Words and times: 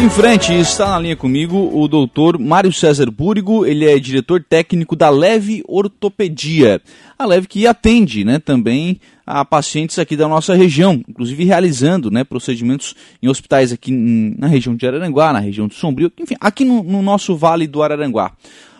Em 0.00 0.08
frente, 0.08 0.54
está 0.54 0.88
na 0.88 0.98
linha 0.98 1.14
comigo 1.14 1.70
o 1.74 1.86
doutor 1.86 2.38
Mário 2.38 2.72
César 2.72 3.10
Búrigo, 3.10 3.66
ele 3.66 3.84
é 3.84 3.98
diretor 3.98 4.42
técnico 4.42 4.96
da 4.96 5.10
Leve 5.10 5.62
Ortopedia. 5.68 6.80
A 7.18 7.26
Leve 7.26 7.46
que 7.46 7.66
atende 7.66 8.24
né, 8.24 8.38
também 8.38 8.98
a 9.26 9.44
pacientes 9.44 9.98
aqui 9.98 10.16
da 10.16 10.26
nossa 10.26 10.54
região, 10.54 11.02
inclusive 11.06 11.44
realizando 11.44 12.10
né, 12.10 12.24
procedimentos 12.24 12.94
em 13.22 13.28
hospitais 13.28 13.74
aqui 13.74 13.92
na 13.92 14.46
região 14.46 14.74
de 14.74 14.86
Araranguá, 14.86 15.34
na 15.34 15.38
região 15.38 15.68
de 15.68 15.74
Sombrio, 15.74 16.10
enfim, 16.18 16.34
aqui 16.40 16.64
no, 16.64 16.82
no 16.82 17.02
nosso 17.02 17.36
Vale 17.36 17.66
do 17.66 17.82
Araranguá. 17.82 18.32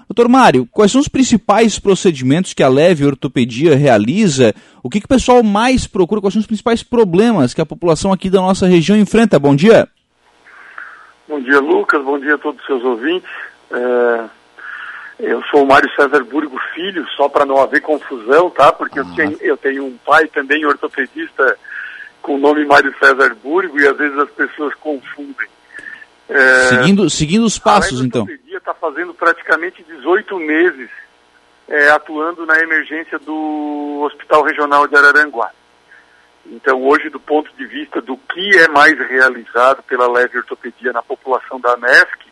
Doutor 0.09 0.27
Mário, 0.27 0.67
quais 0.73 0.91
são 0.91 1.03
os 1.03 1.07
principais 1.07 1.79
procedimentos 1.79 2.55
que 2.55 2.63
a 2.63 2.69
Leve 2.69 3.05
Ortopedia 3.05 3.77
realiza? 3.77 4.55
O 4.83 4.89
que, 4.89 4.99
que 4.99 5.07
o 5.07 5.09
pessoal 5.09 5.43
mais 5.43 5.87
procura? 5.87 6.23
Quais 6.23 6.33
são 6.33 6.41
os 6.41 6.47
principais 6.47 6.83
problemas 6.83 7.53
que 7.53 7.61
a 7.61 7.67
população 7.67 8.11
aqui 8.11 8.31
da 8.31 8.41
nossa 8.41 8.67
região 8.67 8.99
enfrenta? 8.99 9.39
Bom 9.39 9.55
dia. 9.55 9.87
Bom 11.31 11.41
dia, 11.41 11.61
Lucas. 11.61 12.03
Bom 12.03 12.19
dia 12.19 12.35
a 12.35 12.39
todos 12.39 12.61
os 12.61 12.67
seus 12.67 12.83
ouvintes. 12.83 13.31
É, 13.71 14.25
eu 15.21 15.41
sou 15.45 15.63
o 15.63 15.67
Mário 15.67 15.89
César 15.95 16.25
Burgo 16.25 16.59
Filho, 16.75 17.07
só 17.17 17.29
para 17.29 17.47
não 17.47 17.63
haver 17.63 17.81
confusão, 17.83 18.51
tá? 18.51 18.73
Porque 18.73 18.99
eu, 18.99 19.05
tenho, 19.15 19.39
eu 19.41 19.57
tenho 19.57 19.87
um 19.87 19.97
pai 20.05 20.27
também 20.27 20.67
ortopedista 20.67 21.57
com 22.21 22.35
o 22.35 22.39
nome 22.39 22.65
Mário 22.65 22.93
César 22.99 23.37
Burgo 23.41 23.79
e 23.79 23.87
às 23.87 23.97
vezes 23.97 24.19
as 24.19 24.31
pessoas 24.31 24.75
confundem. 24.75 25.47
É, 26.29 26.63
seguindo, 26.67 27.09
seguindo 27.09 27.45
os 27.45 27.61
passos, 27.61 28.01
então. 28.01 28.23
A 28.23 28.25
ortopedia 28.25 28.59
está 28.59 28.75
fazendo 28.75 29.15
praticamente 29.15 29.85
18 29.85 30.37
meses 30.37 30.91
é, 31.69 31.91
atuando 31.91 32.45
na 32.45 32.59
emergência 32.59 33.21
do 33.21 34.03
Hospital 34.05 34.43
Regional 34.43 34.89
de 34.89 34.97
Araranguá. 34.97 35.53
Então, 36.51 36.83
hoje, 36.83 37.09
do 37.09 37.21
ponto 37.21 37.49
de 37.57 37.65
vista 37.65 38.03
do 38.03 38.17
que 38.17 38.59
é 38.59 38.67
mais 38.69 38.99
realizado 38.99 39.85
pela 39.85 40.11
leve 40.11 40.37
ortopedia 40.37 40.93
na 40.93 41.01
população 41.01 41.61
da 41.61 41.77
MESC, 41.77 42.27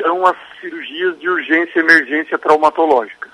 são 0.00 0.24
as 0.24 0.36
cirurgias 0.60 1.18
de 1.18 1.28
urgência 1.28 1.80
e 1.80 1.82
emergência 1.82 2.38
traumatológicas, 2.38 3.32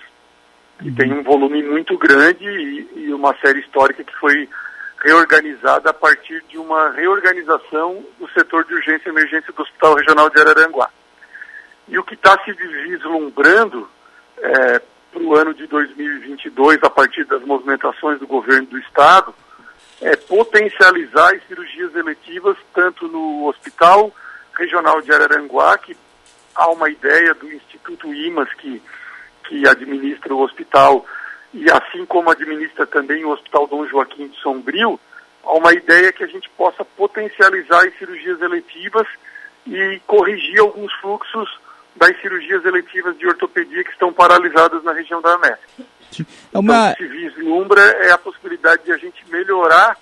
que 0.78 0.90
tem 0.92 1.12
um 1.12 1.22
volume 1.22 1.62
muito 1.62 1.96
grande 1.98 2.48
e, 2.48 3.04
e 3.04 3.12
uma 3.12 3.36
série 3.36 3.60
histórica 3.60 4.02
que 4.02 4.16
foi 4.16 4.48
reorganizada 5.04 5.90
a 5.90 5.94
partir 5.94 6.42
de 6.48 6.56
uma 6.56 6.90
reorganização 6.90 8.02
do 8.18 8.28
setor 8.30 8.64
de 8.64 8.74
urgência 8.74 9.08
e 9.08 9.12
emergência 9.12 9.52
do 9.52 9.62
Hospital 9.62 9.94
Regional 9.94 10.30
de 10.30 10.40
Araranguá. 10.40 10.88
E 11.86 11.98
o 11.98 12.02
que 12.02 12.14
está 12.14 12.36
se 12.44 12.52
vislumbrando 12.52 13.88
é, 14.38 14.80
para 15.12 15.22
o 15.22 15.36
ano 15.36 15.52
de 15.52 15.66
2022, 15.66 16.78
a 16.82 16.90
partir 16.90 17.24
das 17.24 17.42
movimentações 17.42 18.18
do 18.18 18.26
governo 18.26 18.66
do 18.66 18.78
Estado, 18.78 19.34
é, 20.00 20.16
potencializar 20.16 21.34
as 21.34 21.46
cirurgias 21.46 21.94
eletivas 21.94 22.56
tanto 22.72 23.08
no 23.08 23.46
Hospital 23.46 24.12
Regional 24.54 25.00
de 25.00 25.12
Araranguá, 25.12 25.78
que 25.78 25.96
há 26.54 26.68
uma 26.70 26.88
ideia 26.88 27.34
do 27.34 27.52
Instituto 27.52 28.12
IMAS, 28.12 28.52
que, 28.54 28.82
que 29.44 29.68
administra 29.68 30.34
o 30.34 30.42
hospital, 30.42 31.06
e 31.54 31.70
assim 31.70 32.04
como 32.04 32.30
administra 32.30 32.86
também 32.86 33.24
o 33.24 33.30
Hospital 33.30 33.66
Dom 33.66 33.86
Joaquim 33.86 34.28
de 34.28 34.36
Sombrio, 34.40 34.98
há 35.44 35.52
uma 35.52 35.72
ideia 35.72 36.12
que 36.12 36.24
a 36.24 36.26
gente 36.26 36.48
possa 36.50 36.84
potencializar 36.84 37.86
as 37.86 37.96
cirurgias 37.98 38.40
eletivas 38.40 39.06
e 39.66 40.00
corrigir 40.06 40.60
alguns 40.60 40.92
fluxos 40.94 41.48
das 41.96 42.20
cirurgias 42.20 42.64
eletivas 42.64 43.16
de 43.18 43.26
ortopedia 43.26 43.84
que 43.84 43.90
estão 43.90 44.12
paralisadas 44.12 44.82
na 44.84 44.92
região 44.92 45.20
da 45.20 45.34
América. 45.34 45.60
É 46.52 46.58
uma... 46.58 46.90
Então, 46.90 46.92
o 46.92 46.96
que 46.96 47.02
se 47.02 47.08
vislumbra 47.08 47.80
é 47.80 48.10
a 48.10 48.18
possibilidade 48.18 48.84
de 48.84 48.92
a 48.92 48.96
gente 48.96 49.24
melhorar 49.30 49.96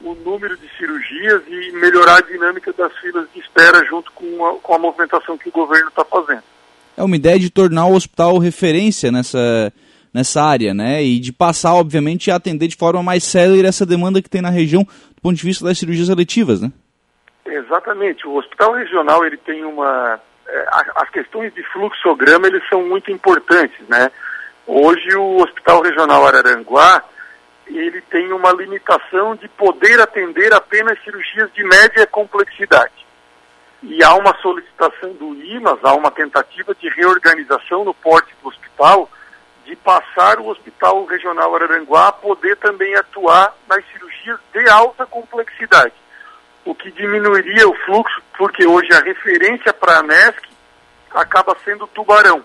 o 0.00 0.14
número 0.14 0.56
de 0.56 0.68
cirurgias 0.76 1.42
e 1.48 1.72
melhorar 1.72 2.18
a 2.18 2.20
dinâmica 2.20 2.72
das 2.72 2.96
filas 2.98 3.26
de 3.34 3.40
espera 3.40 3.84
junto 3.86 4.12
com 4.12 4.46
a, 4.46 4.54
com 4.60 4.74
a 4.74 4.78
movimentação 4.78 5.36
que 5.36 5.48
o 5.48 5.52
governo 5.52 5.88
está 5.88 6.04
fazendo. 6.04 6.42
É 6.96 7.02
uma 7.02 7.16
ideia 7.16 7.38
de 7.38 7.50
tornar 7.50 7.86
o 7.86 7.94
hospital 7.94 8.38
referência 8.38 9.10
nessa, 9.10 9.72
nessa 10.12 10.42
área, 10.42 10.74
né? 10.74 11.02
E 11.02 11.18
de 11.18 11.32
passar, 11.32 11.74
obviamente, 11.74 12.30
a 12.30 12.36
atender 12.36 12.68
de 12.68 12.76
forma 12.76 13.02
mais 13.02 13.24
célere 13.24 13.66
essa 13.66 13.86
demanda 13.86 14.22
que 14.22 14.30
tem 14.30 14.42
na 14.42 14.50
região 14.50 14.82
do 14.82 15.22
ponto 15.22 15.36
de 15.36 15.42
vista 15.42 15.64
das 15.64 15.78
cirurgias 15.78 16.08
eletivas, 16.08 16.60
né? 16.60 16.70
Exatamente. 17.46 18.26
O 18.26 18.36
hospital 18.36 18.74
regional 18.74 19.24
ele 19.24 19.36
tem 19.36 19.64
uma 19.64 20.20
é, 20.48 20.66
as 20.96 21.10
questões 21.10 21.52
de 21.54 21.62
fluxograma 21.72 22.46
eles 22.46 22.66
são 22.68 22.86
muito 22.86 23.10
importantes, 23.10 23.86
né? 23.88 24.10
Hoje 24.70 25.16
o 25.16 25.42
Hospital 25.42 25.80
Regional 25.80 26.26
Araranguá, 26.26 27.02
ele 27.66 28.02
tem 28.02 28.30
uma 28.34 28.52
limitação 28.52 29.34
de 29.34 29.48
poder 29.48 29.98
atender 29.98 30.52
apenas 30.52 31.02
cirurgias 31.02 31.50
de 31.54 31.64
média 31.64 32.06
complexidade. 32.06 33.06
E 33.82 34.04
há 34.04 34.12
uma 34.14 34.36
solicitação 34.42 35.14
do 35.14 35.34
IMAS, 35.42 35.78
há 35.82 35.94
uma 35.94 36.10
tentativa 36.10 36.74
de 36.74 36.86
reorganização 36.90 37.82
no 37.82 37.94
porte 37.94 38.30
do 38.42 38.48
hospital, 38.50 39.08
de 39.64 39.74
passar 39.74 40.38
o 40.38 40.48
Hospital 40.48 41.06
Regional 41.06 41.54
Araranguá 41.54 42.08
a 42.08 42.12
poder 42.12 42.58
também 42.58 42.94
atuar 42.94 43.54
nas 43.66 43.82
cirurgias 43.90 44.38
de 44.52 44.68
alta 44.68 45.06
complexidade, 45.06 45.94
o 46.66 46.74
que 46.74 46.90
diminuiria 46.90 47.66
o 47.66 47.74
fluxo, 47.86 48.20
porque 48.36 48.66
hoje 48.66 48.92
a 48.92 49.00
referência 49.00 49.72
para 49.72 50.00
a 50.00 50.02
MESC 50.02 50.46
acaba 51.10 51.56
sendo 51.64 51.86
Tubarão. 51.86 52.44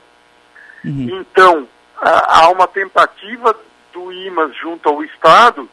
Uhum. 0.86 1.20
Então, 1.20 1.68
há 2.04 2.50
uma 2.50 2.68
tentativa 2.68 3.56
do 3.94 4.12
IMAS 4.12 4.56
junto 4.58 4.90
ao 4.90 5.04
Estado 5.04 5.70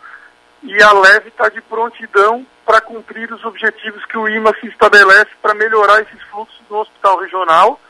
e 0.62 0.82
a 0.82 0.92
LEVE 0.92 1.28
está 1.28 1.48
de 1.48 1.60
prontidão 1.62 2.46
para 2.64 2.80
cumprir 2.80 3.32
os 3.32 3.44
objetivos 3.44 4.04
que 4.04 4.16
o 4.16 4.28
IMAS 4.28 4.58
se 4.60 4.69
estabelece 4.69 5.30
para 5.42 5.54
melhorar 5.54 6.02
esses 6.02 6.22
fluxos 6.24 6.60
no 6.69 6.78
hospital 6.78 7.19
regional. 7.19 7.80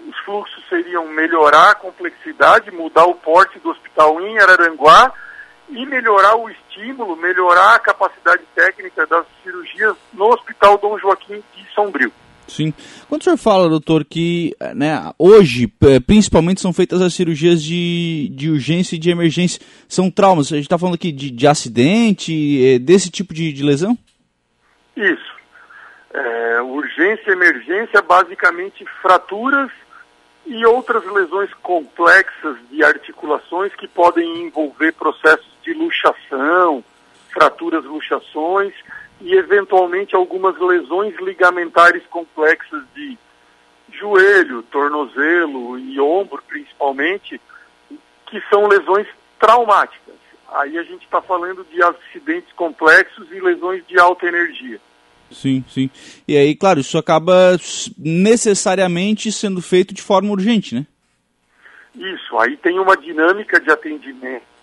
Os 0.00 0.16
fluxos 0.20 0.64
seriam 0.68 1.06
melhorar 1.08 1.70
a 1.70 1.74
complexidade, 1.74 2.70
mudar 2.70 3.04
o 3.04 3.14
porte 3.14 3.58
do 3.58 3.70
hospital 3.70 4.20
em 4.20 4.38
Araranguá 4.38 5.12
e 5.68 5.84
melhorar 5.86 6.36
o 6.36 6.48
estímulo, 6.48 7.16
melhorar 7.16 7.74
a 7.74 7.78
capacidade 7.78 8.42
técnica 8.54 9.06
das 9.06 9.26
cirurgias 9.42 9.96
no 10.12 10.26
Hospital 10.32 10.78
Dom 10.78 10.98
Joaquim 10.98 11.42
de 11.54 11.66
Sombrio. 11.74 12.12
Sim. 12.46 12.72
Quando 13.08 13.22
o 13.22 13.24
senhor 13.24 13.36
fala, 13.36 13.68
doutor, 13.68 14.04
que 14.04 14.54
né, 14.74 15.12
hoje, 15.18 15.66
principalmente, 16.06 16.60
são 16.60 16.72
feitas 16.72 17.00
as 17.00 17.14
cirurgias 17.14 17.62
de, 17.62 18.30
de 18.32 18.50
urgência 18.50 18.96
e 18.96 18.98
de 18.98 19.10
emergência, 19.10 19.60
são 19.88 20.10
traumas, 20.10 20.52
a 20.52 20.56
gente 20.56 20.66
está 20.66 20.78
falando 20.78 20.94
aqui 20.94 21.10
de, 21.10 21.30
de 21.30 21.46
acidente, 21.46 22.66
é, 22.66 22.78
desse 22.78 23.10
tipo 23.10 23.32
de, 23.32 23.52
de 23.52 23.62
lesão? 23.62 23.96
Isso. 24.96 25.34
É, 26.12 26.62
urgência 26.62 27.30
e 27.30 27.32
emergência, 27.32 28.00
basicamente 28.02 28.84
fraturas 29.02 29.70
e 30.46 30.64
outras 30.66 31.04
lesões 31.06 31.52
complexas 31.54 32.56
de 32.70 32.84
articulações 32.84 33.74
que 33.74 33.88
podem 33.88 34.42
envolver 34.42 34.92
processos 34.92 35.48
de 35.62 35.72
luxação, 35.72 36.84
fraturas, 37.32 37.84
luxações 37.84 38.74
e 39.20 39.34
eventualmente 39.34 40.14
algumas 40.14 40.58
lesões 40.58 41.14
ligamentares 41.20 42.02
complexas 42.06 42.82
de 42.94 43.16
joelho, 43.92 44.62
tornozelo 44.64 45.78
e 45.78 46.00
ombro 46.00 46.42
principalmente, 46.46 47.40
que 48.26 48.40
são 48.50 48.66
lesões 48.66 49.06
traumáticas. 49.38 50.14
Aí 50.52 50.78
a 50.78 50.82
gente 50.82 51.04
está 51.04 51.20
falando 51.20 51.66
de 51.70 51.82
acidentes 51.82 52.52
complexos 52.52 53.26
e 53.30 53.40
lesões 53.40 53.84
de 53.86 53.98
alta 53.98 54.26
energia. 54.26 54.80
Sim, 55.30 55.64
sim. 55.68 55.90
E 56.28 56.36
aí, 56.36 56.54
claro, 56.54 56.80
isso 56.80 56.96
acaba 56.96 57.56
necessariamente 57.98 59.32
sendo 59.32 59.60
feito 59.60 59.94
de 59.94 60.02
forma 60.02 60.30
urgente, 60.30 60.74
né? 60.74 60.86
Isso, 61.94 62.38
aí 62.38 62.56
tem 62.56 62.78
uma 62.78 62.96
dinâmica 62.96 63.60
de 63.60 63.70
atendimento 63.70 64.53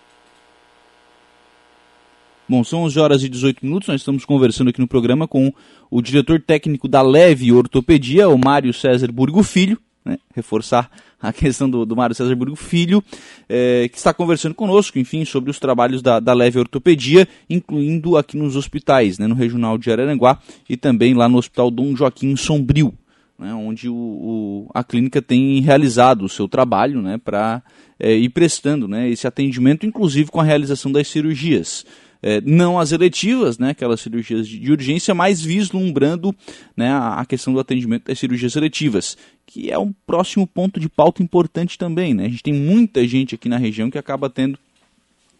Bom, 2.52 2.62
são 2.62 2.82
11 2.82 3.00
horas 3.00 3.22
e 3.22 3.30
18 3.30 3.64
minutos, 3.64 3.88
nós 3.88 4.02
estamos 4.02 4.26
conversando 4.26 4.68
aqui 4.68 4.78
no 4.78 4.86
programa 4.86 5.26
com 5.26 5.50
o 5.90 6.02
diretor 6.02 6.38
técnico 6.38 6.86
da 6.86 7.00
Leve 7.00 7.50
Ortopedia, 7.50 8.28
o 8.28 8.36
Mário 8.36 8.74
César 8.74 9.10
Burgo 9.10 9.42
Filho, 9.42 9.78
né? 10.04 10.18
reforçar 10.36 10.90
a 11.18 11.32
questão 11.32 11.70
do, 11.70 11.86
do 11.86 11.96
Mário 11.96 12.14
César 12.14 12.36
Burgo 12.36 12.54
Filho, 12.54 13.02
é, 13.48 13.88
que 13.88 13.96
está 13.96 14.12
conversando 14.12 14.54
conosco, 14.54 14.98
enfim, 14.98 15.24
sobre 15.24 15.50
os 15.50 15.58
trabalhos 15.58 16.02
da, 16.02 16.20
da 16.20 16.34
Leve 16.34 16.58
Ortopedia, 16.58 17.26
incluindo 17.48 18.18
aqui 18.18 18.36
nos 18.36 18.54
hospitais, 18.54 19.18
né, 19.18 19.26
no 19.26 19.34
Regional 19.34 19.78
de 19.78 19.90
Araranguá 19.90 20.38
e 20.68 20.76
também 20.76 21.14
lá 21.14 21.30
no 21.30 21.38
Hospital 21.38 21.70
Dom 21.70 21.96
Joaquim 21.96 22.36
Sombrio, 22.36 22.92
né, 23.38 23.54
onde 23.54 23.88
o, 23.88 23.94
o, 23.94 24.70
a 24.74 24.84
clínica 24.84 25.22
tem 25.22 25.58
realizado 25.62 26.22
o 26.22 26.28
seu 26.28 26.46
trabalho 26.46 27.00
né, 27.00 27.16
para 27.16 27.62
é, 27.98 28.14
ir 28.14 28.28
prestando 28.28 28.86
né, 28.86 29.08
esse 29.08 29.26
atendimento, 29.26 29.86
inclusive 29.86 30.30
com 30.30 30.38
a 30.38 30.44
realização 30.44 30.92
das 30.92 31.08
cirurgias 31.08 31.86
é, 32.22 32.40
não 32.40 32.78
as 32.78 32.92
eletivas, 32.92 33.58
né, 33.58 33.70
aquelas 33.70 34.00
cirurgias 34.00 34.46
de, 34.46 34.58
de 34.58 34.70
urgência, 34.70 35.12
mas 35.14 35.42
vislumbrando 35.42 36.34
né, 36.76 36.88
a, 36.88 37.20
a, 37.20 37.26
questão 37.26 37.52
do 37.52 37.58
atendimento 37.58 38.04
das 38.04 38.18
cirurgias 38.18 38.54
eletivas, 38.54 39.16
que 39.44 39.70
é 39.70 39.78
um 39.78 39.92
próximo 40.06 40.46
ponto 40.46 40.78
de 40.78 40.88
pauta 40.88 41.22
importante 41.22 41.76
também. 41.76 42.14
Né? 42.14 42.26
A 42.26 42.28
gente 42.28 42.42
tem 42.42 42.54
muita 42.54 43.06
gente 43.06 43.34
aqui 43.34 43.48
na 43.48 43.56
região 43.56 43.90
que 43.90 43.98
acaba 43.98 44.30
tendo 44.30 44.56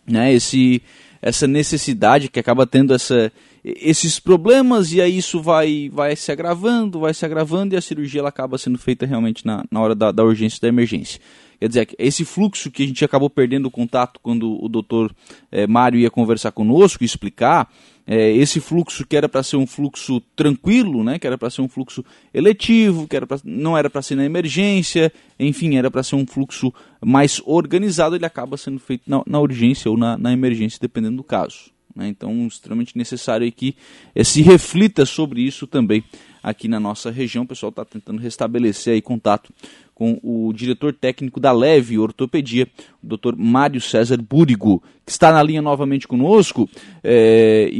né, 0.04 0.32
esse, 0.34 0.82
essa 1.20 1.46
necessidade, 1.46 2.28
que 2.28 2.40
acaba 2.40 2.66
tendo 2.66 2.92
essa, 2.92 3.30
esses 3.64 4.18
problemas 4.18 4.92
e 4.92 5.00
aí 5.00 5.16
isso 5.16 5.40
vai, 5.40 5.88
vai 5.92 6.16
se 6.16 6.32
agravando, 6.32 6.98
vai 6.98 7.14
se 7.14 7.24
agravando 7.24 7.74
e 7.74 7.76
a 7.76 7.80
cirurgia 7.80 8.20
ela 8.20 8.28
acaba 8.28 8.58
sendo 8.58 8.76
feita 8.76 9.06
realmente 9.06 9.46
na, 9.46 9.64
na 9.70 9.80
hora 9.80 9.94
da, 9.94 10.10
da 10.10 10.24
urgência 10.24 10.58
da 10.60 10.68
emergência. 10.68 11.20
Quer 11.62 11.68
dizer, 11.68 11.88
esse 11.96 12.24
fluxo 12.24 12.72
que 12.72 12.82
a 12.82 12.86
gente 12.88 13.04
acabou 13.04 13.30
perdendo 13.30 13.66
o 13.66 13.70
contato 13.70 14.18
quando 14.20 14.60
o 14.60 14.68
doutor 14.68 15.14
é, 15.48 15.64
Mário 15.64 16.00
ia 16.00 16.10
conversar 16.10 16.50
conosco 16.50 17.04
e 17.04 17.06
explicar, 17.06 17.72
é, 18.04 18.32
esse 18.32 18.58
fluxo 18.58 19.06
que 19.06 19.16
era 19.16 19.28
para 19.28 19.44
ser 19.44 19.58
um 19.58 19.66
fluxo 19.66 20.20
tranquilo, 20.34 21.04
né, 21.04 21.20
que 21.20 21.26
era 21.26 21.38
para 21.38 21.48
ser 21.50 21.62
um 21.62 21.68
fluxo 21.68 22.04
eletivo, 22.34 23.06
que 23.06 23.14
era 23.14 23.28
pra, 23.28 23.38
não 23.44 23.78
era 23.78 23.88
para 23.88 24.02
ser 24.02 24.16
na 24.16 24.24
emergência, 24.24 25.12
enfim, 25.38 25.76
era 25.76 25.88
para 25.88 26.02
ser 26.02 26.16
um 26.16 26.26
fluxo 26.26 26.74
mais 27.00 27.40
organizado, 27.46 28.16
ele 28.16 28.26
acaba 28.26 28.56
sendo 28.56 28.80
feito 28.80 29.08
na, 29.08 29.22
na 29.24 29.38
urgência 29.38 29.88
ou 29.88 29.96
na, 29.96 30.18
na 30.18 30.32
emergência, 30.32 30.80
dependendo 30.82 31.18
do 31.18 31.22
caso. 31.22 31.70
Né? 31.94 32.08
Então, 32.08 32.44
extremamente 32.44 32.98
necessário 32.98 33.52
que 33.52 33.76
é, 34.16 34.24
se 34.24 34.42
reflita 34.42 35.06
sobre 35.06 35.42
isso 35.42 35.64
também 35.64 36.02
aqui 36.42 36.68
na 36.68 36.80
nossa 36.80 37.10
região. 37.10 37.44
O 37.44 37.48
pessoal 37.48 37.70
está 37.70 37.84
tentando 37.84 38.20
restabelecer 38.20 38.94
aí 38.94 39.02
contato 39.02 39.52
com 39.94 40.18
o 40.22 40.52
diretor 40.52 40.92
técnico 40.92 41.38
da 41.38 41.52
Leve 41.52 41.98
Ortopedia, 41.98 42.66
o 43.02 43.16
Dr. 43.16 43.36
Mário 43.36 43.80
César 43.80 44.16
Búrigo, 44.20 44.82
que 45.04 45.12
está 45.12 45.30
na 45.30 45.42
linha 45.42 45.62
novamente 45.62 46.08
conosco. 46.08 46.68
É, 47.04 47.70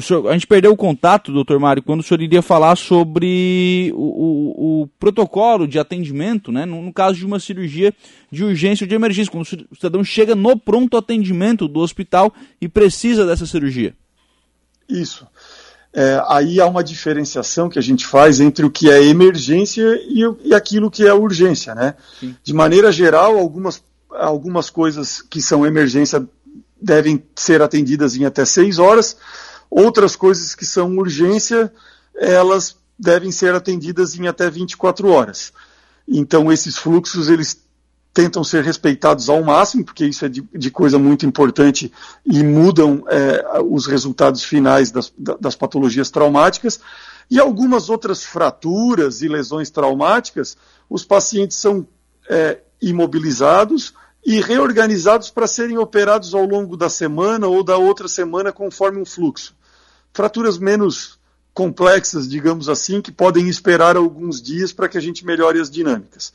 senhor, 0.00 0.28
a 0.28 0.32
gente 0.34 0.46
perdeu 0.46 0.72
o 0.72 0.76
contato, 0.76 1.32
doutor 1.32 1.58
Mário, 1.58 1.82
quando 1.82 2.00
o 2.00 2.02
senhor 2.02 2.20
iria 2.20 2.42
falar 2.42 2.76
sobre 2.76 3.92
o, 3.94 4.02
o, 4.02 4.82
o 4.82 4.86
protocolo 4.98 5.66
de 5.66 5.78
atendimento, 5.78 6.52
né, 6.52 6.66
no, 6.66 6.82
no, 6.82 6.92
caso 6.92 7.16
de 7.16 7.24
uma 7.24 7.38
cirurgia 7.38 7.94
de 8.30 8.44
urgência 8.44 8.84
ou 8.84 8.88
de 8.88 8.94
emergência, 8.94 9.32
quando 9.32 9.44
o 9.70 9.74
cidadão 9.74 10.04
chega 10.04 10.34
no 10.34 10.58
pronto 10.58 10.96
atendimento 10.96 11.66
do 11.66 11.80
hospital 11.80 12.34
e 12.60 12.68
precisa 12.68 13.24
dessa 13.24 13.46
cirurgia. 13.46 13.94
Isso 14.86 15.26
é, 15.92 16.22
aí 16.28 16.60
há 16.60 16.66
uma 16.66 16.84
diferenciação 16.84 17.68
que 17.68 17.78
a 17.78 17.82
gente 17.82 18.06
faz 18.06 18.40
entre 18.40 18.64
o 18.64 18.70
que 18.70 18.88
é 18.90 19.04
emergência 19.04 20.00
e, 20.04 20.22
e 20.44 20.54
aquilo 20.54 20.90
que 20.90 21.06
é 21.06 21.12
urgência, 21.12 21.74
né? 21.74 21.94
Sim. 22.18 22.36
De 22.42 22.54
maneira 22.54 22.92
geral, 22.92 23.36
algumas, 23.36 23.82
algumas 24.10 24.70
coisas 24.70 25.20
que 25.20 25.42
são 25.42 25.66
emergência 25.66 26.24
devem 26.80 27.22
ser 27.34 27.60
atendidas 27.60 28.14
em 28.14 28.24
até 28.24 28.44
seis 28.44 28.78
horas, 28.78 29.16
outras 29.68 30.14
coisas 30.14 30.54
que 30.54 30.64
são 30.64 30.96
urgência, 30.96 31.72
elas 32.16 32.76
devem 32.98 33.32
ser 33.32 33.54
atendidas 33.54 34.14
em 34.14 34.28
até 34.28 34.48
24 34.48 35.08
horas. 35.08 35.52
Então, 36.06 36.52
esses 36.52 36.76
fluxos, 36.76 37.28
eles 37.28 37.60
tentam 38.12 38.42
ser 38.42 38.64
respeitados 38.64 39.28
ao 39.28 39.42
máximo, 39.42 39.84
porque 39.84 40.04
isso 40.04 40.24
é 40.24 40.28
de, 40.28 40.42
de 40.52 40.70
coisa 40.70 40.98
muito 40.98 41.24
importante 41.24 41.92
e 42.26 42.42
mudam 42.42 43.04
é, 43.08 43.60
os 43.60 43.86
resultados 43.86 44.42
finais 44.42 44.90
das, 44.90 45.12
das 45.16 45.54
patologias 45.54 46.10
traumáticas. 46.10 46.80
E 47.30 47.38
algumas 47.38 47.88
outras 47.88 48.24
fraturas 48.24 49.22
e 49.22 49.28
lesões 49.28 49.70
traumáticas, 49.70 50.56
os 50.88 51.04
pacientes 51.04 51.56
são 51.56 51.86
é, 52.28 52.58
imobilizados 52.82 53.94
e 54.26 54.40
reorganizados 54.40 55.30
para 55.30 55.46
serem 55.46 55.78
operados 55.78 56.34
ao 56.34 56.44
longo 56.44 56.76
da 56.76 56.90
semana 56.90 57.46
ou 57.46 57.62
da 57.62 57.76
outra 57.76 58.08
semana 58.08 58.52
conforme 58.52 59.00
um 59.00 59.06
fluxo. 59.06 59.54
Fraturas 60.12 60.58
menos 60.58 61.20
complexas, 61.54 62.28
digamos 62.28 62.68
assim, 62.68 63.00
que 63.00 63.12
podem 63.12 63.48
esperar 63.48 63.96
alguns 63.96 64.42
dias 64.42 64.72
para 64.72 64.88
que 64.88 64.98
a 64.98 65.00
gente 65.00 65.24
melhore 65.24 65.60
as 65.60 65.70
dinâmicas 65.70 66.32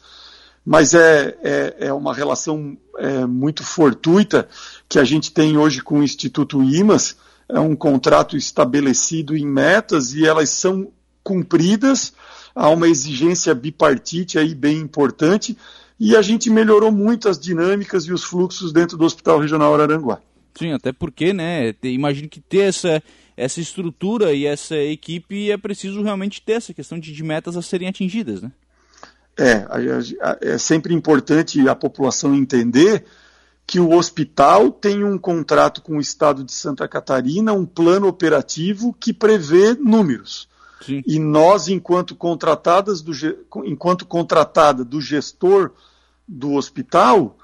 mas 0.66 0.94
é, 0.94 1.38
é, 1.44 1.76
é 1.88 1.94
uma 1.94 2.14
relação 2.14 2.76
é, 2.98 3.26
muito 3.26 3.64
fortuita 3.64 4.50
que 4.90 4.98
a 4.98 5.04
gente 5.04 5.32
tem 5.32 5.58
hoje 5.58 5.82
com 5.82 6.00
o 6.00 6.04
Instituto 6.04 6.64
IMAS, 6.64 7.16
é 7.48 7.60
um 7.60 7.76
contrato 7.76 8.36
estabelecido 8.36 9.38
em 9.38 9.46
metas 9.46 10.14
e 10.14 10.26
elas 10.26 10.50
são 10.50 10.92
cumpridas, 11.24 12.14
há 12.56 12.70
uma 12.70 12.88
exigência 12.88 13.54
bipartite 13.54 14.40
aí 14.40 14.56
bem 14.56 14.78
importante, 14.78 15.56
e 16.00 16.16
a 16.16 16.22
gente 16.22 16.50
melhorou 16.50 16.92
muito 16.92 17.30
as 17.30 17.40
dinâmicas 17.40 18.06
e 18.06 18.14
os 18.14 18.24
fluxos 18.24 18.74
dentro 18.74 18.98
do 18.98 19.06
Hospital 19.06 19.40
Regional 19.40 19.74
Araranguá. 19.74 20.20
Sim, 20.58 20.72
até 20.72 20.92
porque, 20.92 21.34
né, 21.34 21.76
imagino 21.84 22.30
que 22.30 22.40
ter 22.40 22.70
essa, 22.70 23.04
essa 23.36 23.60
estrutura 23.60 24.34
e 24.34 24.46
essa 24.46 24.76
equipe 24.76 25.52
é 25.52 25.58
preciso 25.58 26.02
realmente 26.02 26.42
ter 26.42 26.54
essa 26.54 26.74
questão 26.74 26.98
de, 26.98 27.12
de 27.12 27.24
metas 27.24 27.56
a 27.56 27.62
serem 27.62 27.88
atingidas, 27.88 28.42
né? 28.42 28.52
É, 29.38 29.66
é 30.42 30.58
sempre 30.58 30.94
importante 30.94 31.68
a 31.68 31.76
população 31.76 32.34
entender 32.34 33.06
que 33.68 33.80
o 33.80 33.94
hospital 33.94 34.72
tem 34.72 35.04
um 35.04 35.18
contrato 35.18 35.82
com 35.82 35.98
o 35.98 36.02
Estado 36.02 36.44
de 36.44 36.52
Santa 36.52 36.88
Catarina, 36.88 37.52
um 37.52 37.66
plano 37.66 38.08
operativo 38.08 38.96
que 39.00 39.12
prevê 39.12 39.74
números. 39.74 40.48
Sim. 40.86 41.02
E 41.06 41.18
nós, 41.18 41.68
enquanto 41.68 42.16
contratadas 42.16 43.02
do, 43.02 43.12
enquanto 43.66 44.06
contratada 44.06 44.86
do 44.86 45.02
gestor 45.02 45.72
do 46.28 46.54
hospital, 46.54 47.38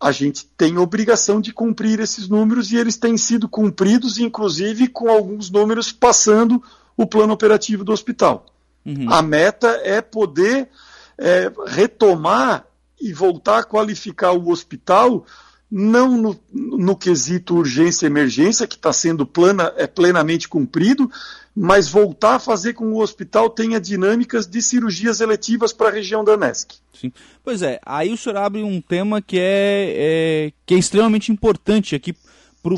a 0.00 0.10
gente 0.12 0.46
tem 0.56 0.78
obrigação 0.78 1.40
de 1.40 1.52
cumprir 1.52 2.00
esses 2.00 2.28
números 2.28 2.72
e 2.72 2.76
eles 2.76 2.96
têm 2.96 3.16
sido 3.18 3.48
cumpridos, 3.48 4.18
inclusive 4.18 4.88
com 4.88 5.10
alguns 5.10 5.50
números 5.50 5.92
passando 5.92 6.62
o 6.96 7.06
plano 7.06 7.34
operativo 7.34 7.84
do 7.84 7.92
hospital. 7.92 8.46
Uhum. 8.84 9.10
A 9.10 9.20
meta 9.20 9.68
é 9.82 10.00
poder 10.00 10.70
é, 11.18 11.50
retomar 11.66 12.66
e 13.00 13.12
voltar 13.12 13.58
a 13.58 13.64
qualificar 13.64 14.32
o 14.32 14.50
hospital, 14.50 15.26
não 15.70 16.16
no, 16.16 16.40
no 16.52 16.96
quesito 16.96 17.56
urgência 17.56 18.06
e 18.06 18.08
emergência, 18.08 18.66
que 18.66 18.76
está 18.76 18.92
sendo 18.92 19.26
plana, 19.26 19.72
é 19.76 19.86
plenamente 19.86 20.48
cumprido, 20.48 21.10
mas 21.54 21.88
voltar 21.88 22.36
a 22.36 22.38
fazer 22.38 22.74
com 22.74 22.84
que 22.84 22.92
o 22.92 23.00
hospital 23.00 23.50
tenha 23.50 23.80
dinâmicas 23.80 24.46
de 24.46 24.60
cirurgias 24.60 25.20
eletivas 25.20 25.72
para 25.72 25.88
a 25.88 25.92
região 25.92 26.22
da 26.22 26.36
NESC. 26.36 26.76
Sim. 26.92 27.12
Pois 27.42 27.62
é, 27.62 27.80
aí 27.84 28.12
o 28.12 28.16
senhor 28.16 28.36
abre 28.36 28.62
um 28.62 28.80
tema 28.80 29.20
que 29.20 29.38
é, 29.38 29.94
é 29.96 30.52
que 30.64 30.74
é 30.74 30.78
extremamente 30.78 31.32
importante 31.32 31.94
aqui 31.94 32.14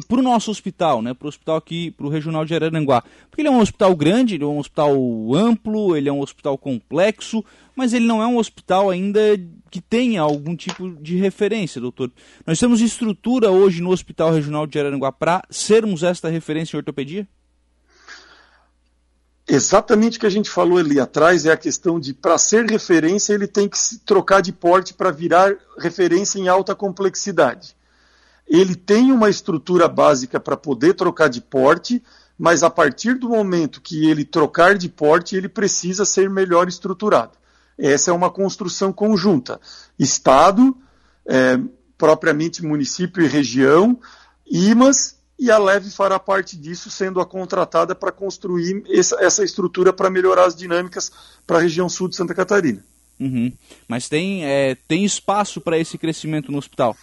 para 0.07 0.19
o 0.19 0.23
nosso 0.23 0.51
hospital, 0.51 1.01
né, 1.01 1.15
para 1.15 1.27
o 1.27 1.29
hospital 1.29 1.57
aqui, 1.57 1.91
para 1.93 2.07
o 2.07 2.11
regional 2.11 2.45
de 2.45 2.55
Araranguá. 2.55 3.03
Porque 3.31 3.41
ele 3.41 3.49
é 3.49 3.51
um 3.51 3.61
hospital 3.61 3.97
grande, 3.97 4.35
ele 4.35 4.45
é 4.45 4.47
um 4.47 4.59
hospital 4.59 4.95
amplo, 5.35 5.97
ele 5.97 6.09
é 6.09 6.13
um 6.13 6.21
hospital 6.21 6.59
complexo, 6.59 7.45
mas 7.75 7.93
ele 7.93 8.07
não 8.07 8.23
é 8.23 8.27
um 8.27 8.37
hospital 8.37 8.91
ainda 8.91 9.21
que 9.71 9.81
tenha 9.81 10.21
algum 10.21 10.55
tipo 10.55 10.91
de 11.01 11.17
referência, 11.17 11.81
doutor. 11.81 12.11
Nós 12.47 12.59
temos 12.59 12.81
estrutura 12.81 13.51
hoje 13.51 13.83
no 13.83 13.91
Hospital 13.91 14.33
Regional 14.33 14.67
de 14.67 14.79
Araranguá 14.79 15.13
para 15.13 15.43
sermos 15.51 16.03
esta 16.03 16.29
referência 16.29 16.77
em 16.77 16.79
ortopedia? 16.79 17.27
Exatamente 19.47 20.19
o 20.19 20.21
que 20.21 20.27
a 20.27 20.31
gente 20.31 20.51
falou 20.51 20.77
ali 20.77 21.01
atrás 21.01 21.47
é 21.47 21.53
a 21.53 21.57
questão 21.57 21.99
de, 21.99 22.13
para 22.13 22.37
ser 22.37 22.67
referência, 22.67 23.33
ele 23.33 23.47
tem 23.47 23.67
que 23.67 23.79
se 23.79 24.01
trocar 24.01 24.43
de 24.43 24.53
porte 24.53 24.93
para 24.93 25.11
virar 25.11 25.57
referência 25.79 26.39
em 26.39 26.49
alta 26.49 26.75
complexidade 26.75 27.78
ele 28.49 28.75
tem 28.75 29.13
uma 29.13 29.29
estrutura 29.29 29.87
básica 29.87 30.41
para 30.41 30.57
poder 30.57 30.95
trocar 30.95 31.29
de 31.29 31.41
porte, 31.41 32.03
mas 32.39 32.63
a 32.63 32.71
partir 32.71 33.15
do 33.15 33.29
momento 33.29 33.81
que 33.81 34.09
ele 34.09 34.25
trocar 34.25 34.77
de 34.79 34.89
porte, 34.89 35.37
ele 35.37 35.49
precisa 35.49 36.05
ser 36.05 36.31
melhor 36.31 36.69
estruturado. 36.69 37.33
Essa 37.77 38.11
é 38.11 38.15
uma 38.15 38.31
construção 38.31 38.93
conjunta. 38.93 39.61
Estado, 39.99 40.77
é, 41.27 41.59
propriamente 41.97 42.65
município 42.65 43.23
e 43.23 43.29
região, 43.29 43.99
IMAS, 44.51 45.19
e 45.39 45.53
a 45.53 45.59
Leve 45.59 45.91
fará 45.91 46.19
parte 46.19 46.57
disso, 46.57 46.91
sendo 46.91 47.21
a 47.21 47.27
contratada 47.27 47.95
para 47.95 48.11
construir 48.11 48.83
essa, 48.89 49.45
estrutura 49.45 49.93
para 49.93 50.11
melhorar 50.11 50.47
as 50.47 50.57
dinâmicas 50.57 51.13
para 51.47 51.59
a 51.59 51.61
região 51.61 51.89
sul 51.89 52.09
de 52.09 52.17
Santa 52.17 52.35
Catarina. 52.35 52.85
Uhum. 53.21 53.53
Mas 53.87 54.09
tem, 54.09 54.45
é, 54.45 54.77
tem 54.89 55.05
espaço 55.05 55.61
para 55.61 55.79
esse 55.79 55.97
crescimento 55.97 56.51
no 56.51 56.59
hospital? 56.59 56.97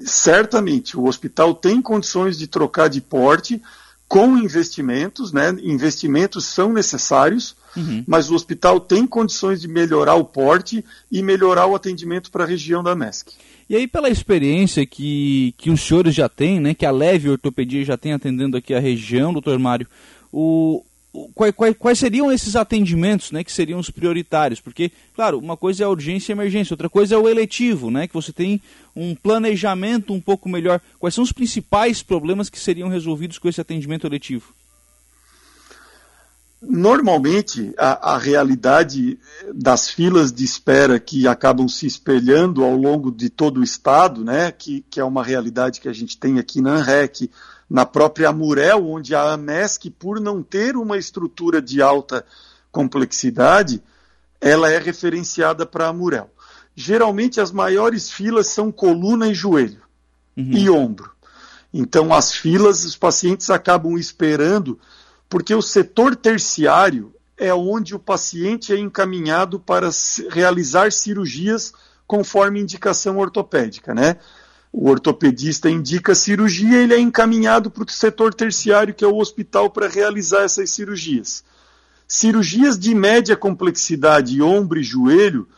Certamente 0.00 0.96
o 0.96 1.06
hospital 1.06 1.54
tem 1.54 1.80
condições 1.82 2.38
de 2.38 2.46
trocar 2.46 2.88
de 2.88 3.00
porte 3.00 3.60
com 4.08 4.38
investimentos, 4.38 5.32
né? 5.32 5.54
Investimentos 5.62 6.46
são 6.46 6.72
necessários, 6.72 7.54
uhum. 7.76 8.02
mas 8.06 8.30
o 8.30 8.34
hospital 8.34 8.80
tem 8.80 9.06
condições 9.06 9.60
de 9.60 9.68
melhorar 9.68 10.14
o 10.14 10.24
porte 10.24 10.82
e 11.12 11.22
melhorar 11.22 11.66
o 11.66 11.74
atendimento 11.74 12.30
para 12.30 12.44
a 12.44 12.46
região 12.46 12.82
da 12.82 12.94
MESC. 12.94 13.32
E 13.68 13.76
aí, 13.76 13.86
pela 13.86 14.08
experiência 14.08 14.86
que, 14.86 15.54
que 15.58 15.70
os 15.70 15.82
senhores 15.82 16.14
já 16.14 16.26
têm, 16.26 16.58
né, 16.58 16.72
que 16.72 16.86
a 16.86 16.90
Leve 16.90 17.28
Ortopedia 17.28 17.84
já 17.84 17.98
tem 17.98 18.14
atendendo 18.14 18.56
aqui 18.56 18.72
a 18.72 18.80
região, 18.80 19.30
doutor 19.30 19.58
Mário, 19.58 19.86
o, 20.32 20.82
quais, 21.34 21.54
quais, 21.54 21.76
quais, 21.78 21.98
seriam 21.98 22.30
esses 22.30 22.54
atendimentos 22.54 23.32
né, 23.32 23.42
que 23.42 23.52
seriam 23.52 23.78
os 23.78 23.90
prioritários? 23.90 24.60
Porque, 24.60 24.92
claro, 25.14 25.38
uma 25.38 25.56
coisa 25.56 25.84
é 25.84 25.86
urgência 25.86 26.32
e 26.32 26.34
emergência, 26.34 26.74
outra 26.74 26.88
coisa 26.88 27.14
é 27.14 27.18
o 27.18 27.28
eletivo, 27.28 27.90
né, 27.90 28.06
que 28.06 28.14
você 28.14 28.32
tem 28.32 28.60
um 28.94 29.14
planejamento 29.14 30.12
um 30.12 30.20
pouco 30.20 30.48
melhor. 30.48 30.80
Quais 30.98 31.14
são 31.14 31.24
os 31.24 31.32
principais 31.32 32.02
problemas 32.02 32.50
que 32.50 32.58
seriam 32.58 32.88
resolvidos 32.88 33.38
com 33.38 33.48
esse 33.48 33.60
atendimento 33.60 34.06
eletivo? 34.06 34.54
Normalmente, 36.60 37.72
a, 37.78 38.14
a 38.14 38.18
realidade 38.18 39.16
das 39.54 39.88
filas 39.88 40.32
de 40.32 40.44
espera 40.44 40.98
que 40.98 41.28
acabam 41.28 41.68
se 41.68 41.86
espelhando 41.86 42.64
ao 42.64 42.76
longo 42.76 43.12
de 43.12 43.30
todo 43.30 43.60
o 43.60 43.62
estado, 43.62 44.24
né, 44.24 44.50
que, 44.50 44.84
que 44.90 44.98
é 44.98 45.04
uma 45.04 45.22
realidade 45.22 45.80
que 45.80 45.88
a 45.88 45.92
gente 45.92 46.18
tem 46.18 46.40
aqui 46.40 46.60
na 46.60 46.72
ANREC, 46.72 47.30
na 47.68 47.84
própria 47.84 48.30
Amurel, 48.30 48.88
onde 48.88 49.14
a 49.14 49.32
AMESC, 49.32 49.90
por 49.90 50.20
não 50.20 50.42
ter 50.42 50.76
uma 50.76 50.96
estrutura 50.96 51.60
de 51.60 51.82
alta 51.82 52.24
complexidade, 52.72 53.82
ela 54.40 54.70
é 54.70 54.78
referenciada 54.78 55.66
para 55.66 55.86
a 55.86 55.88
Amurel. 55.88 56.30
Geralmente 56.74 57.40
as 57.40 57.50
maiores 57.50 58.10
filas 58.10 58.46
são 58.46 58.70
coluna 58.70 59.28
e 59.28 59.34
joelho 59.34 59.82
uhum. 60.36 60.52
e 60.52 60.70
ombro. 60.70 61.10
Então 61.74 62.14
as 62.14 62.32
filas 62.32 62.84
os 62.84 62.96
pacientes 62.96 63.50
acabam 63.50 63.98
esperando 63.98 64.78
porque 65.28 65.54
o 65.54 65.60
setor 65.60 66.16
terciário 66.16 67.12
é 67.36 67.52
onde 67.52 67.94
o 67.94 67.98
paciente 67.98 68.72
é 68.72 68.78
encaminhado 68.78 69.60
para 69.60 69.90
realizar 70.30 70.90
cirurgias 70.92 71.72
conforme 72.06 72.60
indicação 72.60 73.18
ortopédica, 73.18 73.94
né? 73.94 74.16
O 74.72 74.90
ortopedista 74.90 75.70
indica 75.70 76.14
cirurgia, 76.14 76.78
ele 76.78 76.94
é 76.94 76.98
encaminhado 76.98 77.70
para 77.70 77.84
o 77.84 77.90
setor 77.90 78.34
terciário, 78.34 78.94
que 78.94 79.04
é 79.04 79.08
o 79.08 79.16
hospital, 79.16 79.70
para 79.70 79.88
realizar 79.88 80.42
essas 80.42 80.70
cirurgias. 80.70 81.42
Cirurgias 82.06 82.78
de 82.78 82.94
média 82.94 83.36
complexidade, 83.36 84.40
ombro 84.42 84.78
e 84.78 84.82
joelho, 84.82 85.48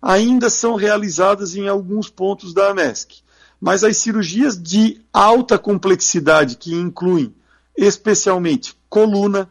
ainda 0.00 0.48
são 0.48 0.74
realizadas 0.74 1.54
em 1.54 1.68
alguns 1.68 2.08
pontos 2.08 2.54
da 2.54 2.70
AMESC. 2.70 3.22
Mas 3.60 3.84
as 3.84 3.98
cirurgias 3.98 4.60
de 4.60 5.00
alta 5.12 5.58
complexidade, 5.58 6.56
que 6.56 6.74
incluem 6.74 7.34
especialmente 7.76 8.76
coluna, 8.88 9.50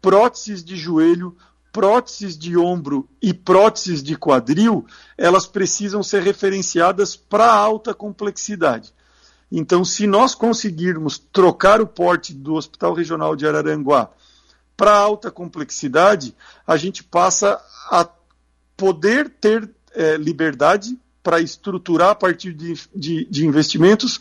próteses 0.00 0.64
de 0.64 0.76
joelho, 0.76 1.36
próteses 1.72 2.36
de 2.36 2.56
ombro 2.56 3.08
e 3.22 3.32
próteses 3.32 4.02
de 4.02 4.16
quadril, 4.16 4.86
elas 5.16 5.46
precisam 5.46 6.02
ser 6.02 6.22
referenciadas 6.22 7.16
para 7.16 7.52
alta 7.52 7.94
complexidade. 7.94 8.92
Então, 9.50 9.84
se 9.84 10.06
nós 10.06 10.34
conseguirmos 10.34 11.18
trocar 11.18 11.80
o 11.80 11.86
porte 11.86 12.32
do 12.32 12.54
Hospital 12.54 12.94
Regional 12.94 13.34
de 13.34 13.46
Araranguá 13.46 14.10
para 14.76 14.96
alta 14.96 15.30
complexidade, 15.30 16.34
a 16.66 16.76
gente 16.76 17.02
passa 17.02 17.60
a 17.90 18.08
poder 18.76 19.28
ter 19.28 19.68
é, 19.92 20.16
liberdade 20.16 20.96
para 21.22 21.40
estruturar 21.40 22.10
a 22.10 22.14
partir 22.14 22.54
de, 22.54 22.74
de, 22.94 23.26
de 23.26 23.46
investimentos 23.46 24.20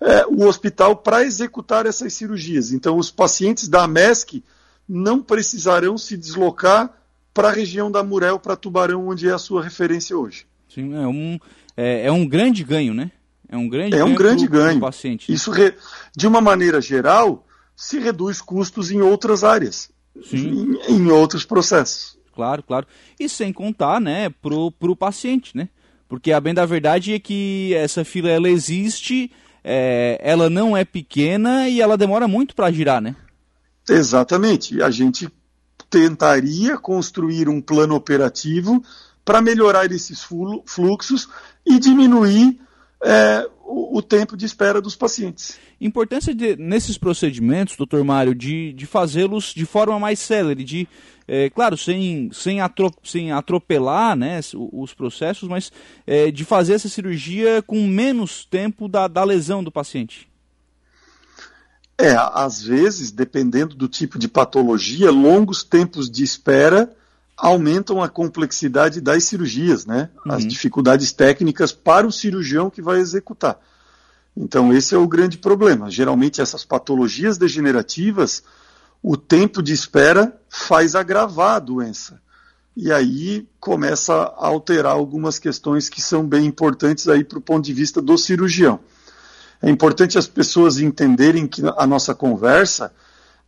é, 0.00 0.26
o 0.26 0.46
hospital 0.46 0.96
para 0.96 1.24
executar 1.24 1.84
essas 1.84 2.14
cirurgias. 2.14 2.72
Então, 2.72 2.96
os 2.96 3.10
pacientes 3.10 3.68
da 3.68 3.86
MESC 3.86 4.42
não 4.88 5.22
precisarão 5.22 5.98
se 5.98 6.16
deslocar 6.16 6.92
para 7.34 7.48
a 7.48 7.52
região 7.52 7.90
da 7.90 8.02
Murel, 8.02 8.38
para 8.38 8.56
Tubarão, 8.56 9.08
onde 9.08 9.28
é 9.28 9.32
a 9.32 9.38
sua 9.38 9.62
referência 9.62 10.16
hoje. 10.16 10.46
Sim, 10.68 10.94
é 10.94 11.06
um, 11.06 11.38
é, 11.76 12.06
é 12.06 12.12
um 12.12 12.26
grande 12.26 12.64
ganho, 12.64 12.94
né? 12.94 13.10
É 13.48 13.56
um 13.56 13.68
grande 13.68 13.94
é 13.94 13.98
ganho. 13.98 14.12
Um 14.12 14.14
grande 14.14 14.48
pro, 14.48 14.58
ganho. 14.58 14.72
Pro 14.72 14.88
paciente. 14.88 15.32
Isso, 15.32 15.50
re, 15.50 15.74
de 16.16 16.26
uma 16.26 16.40
maneira 16.40 16.80
geral, 16.80 17.46
se 17.76 17.98
reduz 17.98 18.40
custos 18.40 18.90
em 18.90 19.00
outras 19.00 19.44
áreas, 19.44 19.90
Sim. 20.24 20.76
Em, 20.88 20.96
em 20.96 21.10
outros 21.10 21.44
processos. 21.44 22.18
Claro, 22.34 22.62
claro. 22.62 22.86
E 23.18 23.28
sem 23.28 23.52
contar, 23.52 24.00
né, 24.00 24.28
pro, 24.28 24.70
pro 24.72 24.96
paciente, 24.96 25.56
né? 25.56 25.68
Porque 26.08 26.32
a 26.32 26.40
bem 26.40 26.54
da 26.54 26.64
verdade 26.64 27.12
é 27.12 27.18
que 27.18 27.74
essa 27.74 28.04
fila 28.04 28.30
ela 28.30 28.48
existe, 28.48 29.30
é, 29.62 30.18
ela 30.22 30.48
não 30.48 30.76
é 30.76 30.84
pequena 30.84 31.68
e 31.68 31.80
ela 31.80 31.98
demora 31.98 32.26
muito 32.26 32.54
para 32.54 32.70
girar, 32.70 33.00
né? 33.00 33.14
Exatamente. 33.88 34.82
A 34.82 34.90
gente 34.90 35.28
tentaria 35.90 36.76
construir 36.76 37.48
um 37.48 37.60
plano 37.60 37.94
operativo 37.94 38.82
para 39.24 39.40
melhorar 39.42 39.90
esses 39.92 40.26
fluxos 40.66 41.28
e 41.64 41.78
diminuir 41.78 42.58
é, 43.02 43.48
o, 43.64 43.98
o, 43.98 44.02
tempo 44.02 44.36
de 44.36 44.46
espera 44.46 44.80
dos 44.80 44.96
pacientes. 44.96 45.58
Importância 45.80 46.34
de, 46.34 46.56
nesses 46.56 46.98
procedimentos, 46.98 47.76
doutor 47.76 48.02
Mário, 48.02 48.34
de, 48.34 48.72
de 48.72 48.86
fazê-los 48.86 49.54
de 49.54 49.64
forma 49.64 49.98
mais 50.00 50.18
célere, 50.18 50.64
de, 50.64 50.88
é, 51.26 51.48
claro, 51.50 51.76
sem, 51.76 52.30
sem, 52.32 52.60
atro, 52.60 52.90
sem 53.04 53.30
atropelar 53.30 54.16
né, 54.16 54.38
os, 54.40 54.54
os 54.54 54.94
processos, 54.94 55.48
mas 55.48 55.70
é, 56.06 56.30
de 56.30 56.44
fazer 56.44 56.74
essa 56.74 56.88
cirurgia 56.88 57.62
com 57.62 57.86
menos 57.86 58.44
tempo 58.44 58.88
da, 58.88 59.06
da 59.06 59.22
lesão 59.22 59.62
do 59.62 59.70
paciente. 59.70 60.27
É, 62.00 62.14
às 62.16 62.62
vezes, 62.62 63.10
dependendo 63.10 63.74
do 63.74 63.88
tipo 63.88 64.20
de 64.20 64.28
patologia, 64.28 65.10
longos 65.10 65.64
tempos 65.64 66.08
de 66.08 66.22
espera 66.22 66.94
aumentam 67.36 68.02
a 68.02 68.08
complexidade 68.08 69.00
das 69.00 69.24
cirurgias, 69.24 69.84
né? 69.84 70.08
Uhum. 70.24 70.32
As 70.32 70.46
dificuldades 70.46 71.12
técnicas 71.12 71.72
para 71.72 72.06
o 72.06 72.12
cirurgião 72.12 72.70
que 72.70 72.80
vai 72.80 73.00
executar. 73.00 73.58
Então, 74.36 74.72
esse 74.72 74.94
é 74.94 74.98
o 74.98 75.08
grande 75.08 75.38
problema. 75.38 75.90
Geralmente, 75.90 76.40
essas 76.40 76.64
patologias 76.64 77.36
degenerativas, 77.36 78.44
o 79.02 79.16
tempo 79.16 79.60
de 79.60 79.72
espera 79.72 80.32
faz 80.48 80.94
agravar 80.94 81.56
a 81.56 81.60
doença. 81.60 82.20
E 82.76 82.92
aí 82.92 83.48
começa 83.58 84.14
a 84.14 84.46
alterar 84.46 84.92
algumas 84.92 85.38
questões 85.40 85.88
que 85.88 86.00
são 86.00 86.24
bem 86.24 86.46
importantes 86.46 87.08
aí 87.08 87.24
para 87.24 87.38
o 87.38 87.42
ponto 87.42 87.64
de 87.64 87.72
vista 87.72 88.00
do 88.00 88.16
cirurgião. 88.16 88.78
É 89.60 89.68
importante 89.70 90.16
as 90.16 90.26
pessoas 90.26 90.78
entenderem 90.78 91.46
que 91.46 91.62
a 91.76 91.86
nossa 91.86 92.14
conversa, 92.14 92.92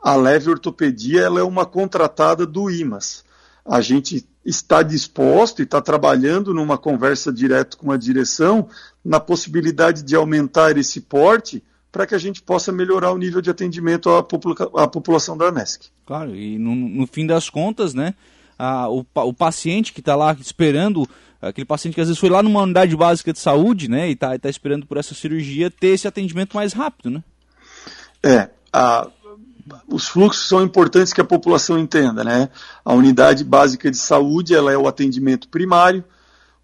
a 0.00 0.16
leve 0.16 0.50
ortopedia, 0.50 1.22
ela 1.22 1.40
é 1.40 1.42
uma 1.42 1.64
contratada 1.64 2.44
do 2.44 2.70
IMAS. 2.70 3.24
A 3.64 3.80
gente 3.80 4.26
está 4.44 4.82
disposto 4.82 5.60
e 5.60 5.62
está 5.62 5.80
trabalhando 5.80 6.52
numa 6.54 6.78
conversa 6.78 7.32
direto 7.32 7.76
com 7.76 7.92
a 7.92 7.96
direção 7.96 8.68
na 9.04 9.20
possibilidade 9.20 10.02
de 10.02 10.16
aumentar 10.16 10.76
esse 10.76 11.00
porte 11.00 11.62
para 11.92 12.06
que 12.06 12.14
a 12.14 12.18
gente 12.18 12.40
possa 12.40 12.72
melhorar 12.72 13.12
o 13.12 13.18
nível 13.18 13.40
de 13.40 13.50
atendimento 13.50 14.08
à, 14.10 14.22
popula 14.22 14.54
à 14.76 14.86
população 14.86 15.36
da 15.36 15.48
ANESC. 15.48 15.88
Claro, 16.06 16.34
e 16.34 16.58
no, 16.58 16.74
no 16.74 17.06
fim 17.06 17.26
das 17.26 17.50
contas, 17.50 17.94
né, 17.94 18.14
a, 18.58 18.88
o, 18.88 19.04
o 19.14 19.34
paciente 19.34 19.92
que 19.92 20.00
está 20.00 20.14
lá 20.14 20.36
esperando 20.40 21.08
aquele 21.40 21.64
paciente 21.64 21.94
que 21.94 22.00
às 22.00 22.08
vezes 22.08 22.20
foi 22.20 22.28
lá 22.28 22.42
numa 22.42 22.62
unidade 22.62 22.96
básica 22.96 23.32
de 23.32 23.38
saúde, 23.38 23.88
né, 23.88 24.08
e 24.08 24.12
está 24.12 24.38
tá 24.38 24.48
esperando 24.48 24.86
por 24.86 24.96
essa 24.96 25.14
cirurgia, 25.14 25.70
ter 25.70 25.88
esse 25.88 26.06
atendimento 26.06 26.54
mais 26.54 26.72
rápido, 26.72 27.10
né? 27.10 27.24
É, 28.22 28.50
a, 28.72 29.08
os 29.88 30.08
fluxos 30.08 30.48
são 30.48 30.62
importantes 30.62 31.12
que 31.12 31.20
a 31.20 31.24
população 31.24 31.78
entenda, 31.78 32.22
né? 32.24 32.48
A 32.84 32.92
unidade 32.92 33.44
básica 33.44 33.90
de 33.90 33.96
saúde, 33.96 34.54
ela 34.54 34.72
é 34.72 34.76
o 34.76 34.88
atendimento 34.88 35.48
primário, 35.48 36.04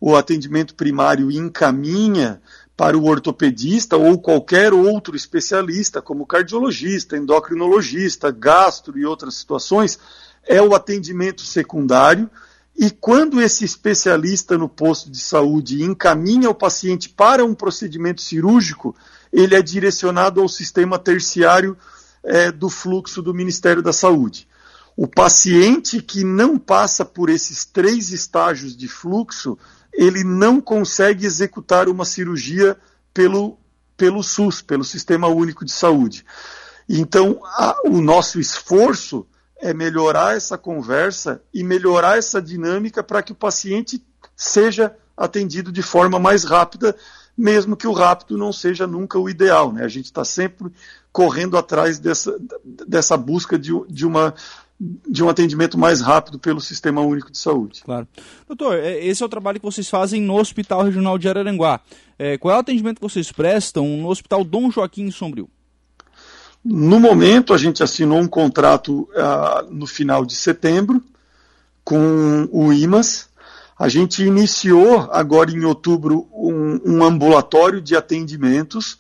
o 0.01 0.15
atendimento 0.15 0.75
primário 0.75 1.31
encaminha 1.31 2.41
para 2.77 2.99
o 2.99 3.07
ortopedista 3.07 3.97
ou 3.97 4.19
qualquer 4.19 4.75
outro 4.75 5.17
especialista, 5.17 6.03
como 6.03 6.27
cardiologista, 6.27 7.17
endocrinologista, 7.17 8.31
gastro 8.31 8.99
e 8.99 9.07
outras 9.07 9.35
situações, 9.35 9.99
é 10.47 10.61
o 10.61 10.75
atendimento 10.75 11.41
secundário, 11.41 12.31
e 12.79 12.91
quando 12.91 13.41
esse 13.41 13.65
especialista 13.65 14.59
no 14.59 14.69
posto 14.69 15.11
de 15.11 15.19
saúde 15.19 15.83
encaminha 15.83 16.51
o 16.51 16.55
paciente 16.55 17.09
para 17.09 17.45
um 17.45 17.55
procedimento 17.55 18.21
cirúrgico, 18.21 18.95
ele 19.33 19.55
é 19.55 19.63
direcionado 19.63 20.43
ao 20.43 20.49
sistema 20.49 20.99
terciário 20.99 21.77
é, 22.23 22.53
do 22.53 22.69
fluxo 22.69 23.23
do 23.23 23.33
Ministério 23.33 23.83
da 23.83 23.95
Saúde. 23.95 24.47
O 24.95 25.07
paciente 25.07 26.03
que 26.03 26.23
não 26.23 26.59
passa 26.59 27.05
por 27.05 27.31
esses 27.31 27.65
três 27.65 28.11
estágios 28.13 28.77
de 28.77 28.89
fluxo, 28.89 29.59
ele 29.93 30.23
não 30.23 30.61
consegue 30.61 31.25
executar 31.25 31.89
uma 31.89 32.05
cirurgia 32.05 32.77
pelo, 33.13 33.59
pelo 33.97 34.23
SUS, 34.23 34.61
pelo 34.61 34.85
Sistema 34.85 35.29
Único 35.29 35.65
de 35.65 35.73
Saúde. 35.73 36.27
Então, 36.89 37.41
a, 37.45 37.77
o 37.87 38.01
nosso 38.03 38.39
esforço 38.39 39.27
é 39.61 39.73
melhorar 39.73 40.37
essa 40.37 40.59
conversa 40.59 41.43
e 41.53 41.65
melhorar 41.65 42.19
essa 42.19 42.41
dinâmica 42.41 43.03
para 43.03 43.23
que 43.23 43.33
o 43.33 43.37
paciente 43.37 44.03
seja 44.37 44.95
atendido 45.17 45.73
de 45.73 45.83
forma 45.83 46.19
mais 46.19 46.45
rápida, 46.45 46.95
mesmo 47.37 47.77
que 47.77 47.87
o 47.87 47.93
rápido 47.93 48.37
não 48.37 48.53
seja 48.53 48.87
nunca 48.87 49.19
o 49.19 49.29
ideal. 49.29 49.73
Né? 49.73 49.85
A 49.85 49.89
gente 49.89 50.07
está 50.07 50.25
sempre 50.25 50.71
correndo 51.11 51.57
atrás 51.57 51.99
dessa, 51.99 52.39
dessa 52.87 53.17
busca 53.17 53.59
de, 53.59 53.73
de, 53.89 54.07
uma, 54.07 54.35
de 55.09 55.25
um 55.25 55.29
atendimento 55.29 55.79
mais 55.79 56.03
rápido 56.03 56.39
pelo 56.39 56.61
Sistema 56.61 57.01
Único 57.01 57.33
de 57.33 57.39
Saúde. 57.39 57.83
Claro. 57.83 58.07
Doutor, 58.47 58.79
é, 58.79 59.03
esse 59.03 59.23
é 59.23 59.27
o 59.27 59.29
trabalho 59.29 59.59
que 59.59 59.65
vocês 59.65 59.89
fazem 59.89 60.21
no 60.21 60.39
Hospital 60.39 60.83
Regional 60.83 61.17
de 61.17 61.29
Araranguá. 61.29 61.81
É, 62.19 62.37
qual 62.37 62.53
é 62.53 62.57
o 62.59 62.61
atendimento 62.61 62.97
que 62.97 63.09
vocês 63.09 63.33
prestam 63.33 63.87
no 63.97 64.09
Hospital 64.09 64.45
Dom 64.45 64.71
Joaquim 64.71 65.11
Sombrio? 65.11 65.49
No 66.69 66.99
momento, 66.99 67.55
a 67.55 67.59
gente 67.59 67.81
assinou 67.81 68.19
um 68.19 68.27
contrato 68.27 69.09
uh, 69.13 69.71
no 69.71 69.87
final 69.87 70.27
de 70.27 70.35
setembro 70.35 71.01
com 71.85 72.49
o 72.51 72.73
IMAS. 72.73 73.29
A 73.79 73.89
gente 73.89 74.25
iniciou 74.25 75.09
agora 75.13 75.53
em 75.53 75.65
outubro 75.65 76.27
um, 76.33 76.81
um 76.85 77.05
ambulatório 77.05 77.81
de 77.81 77.95
atendimentos 77.95 78.99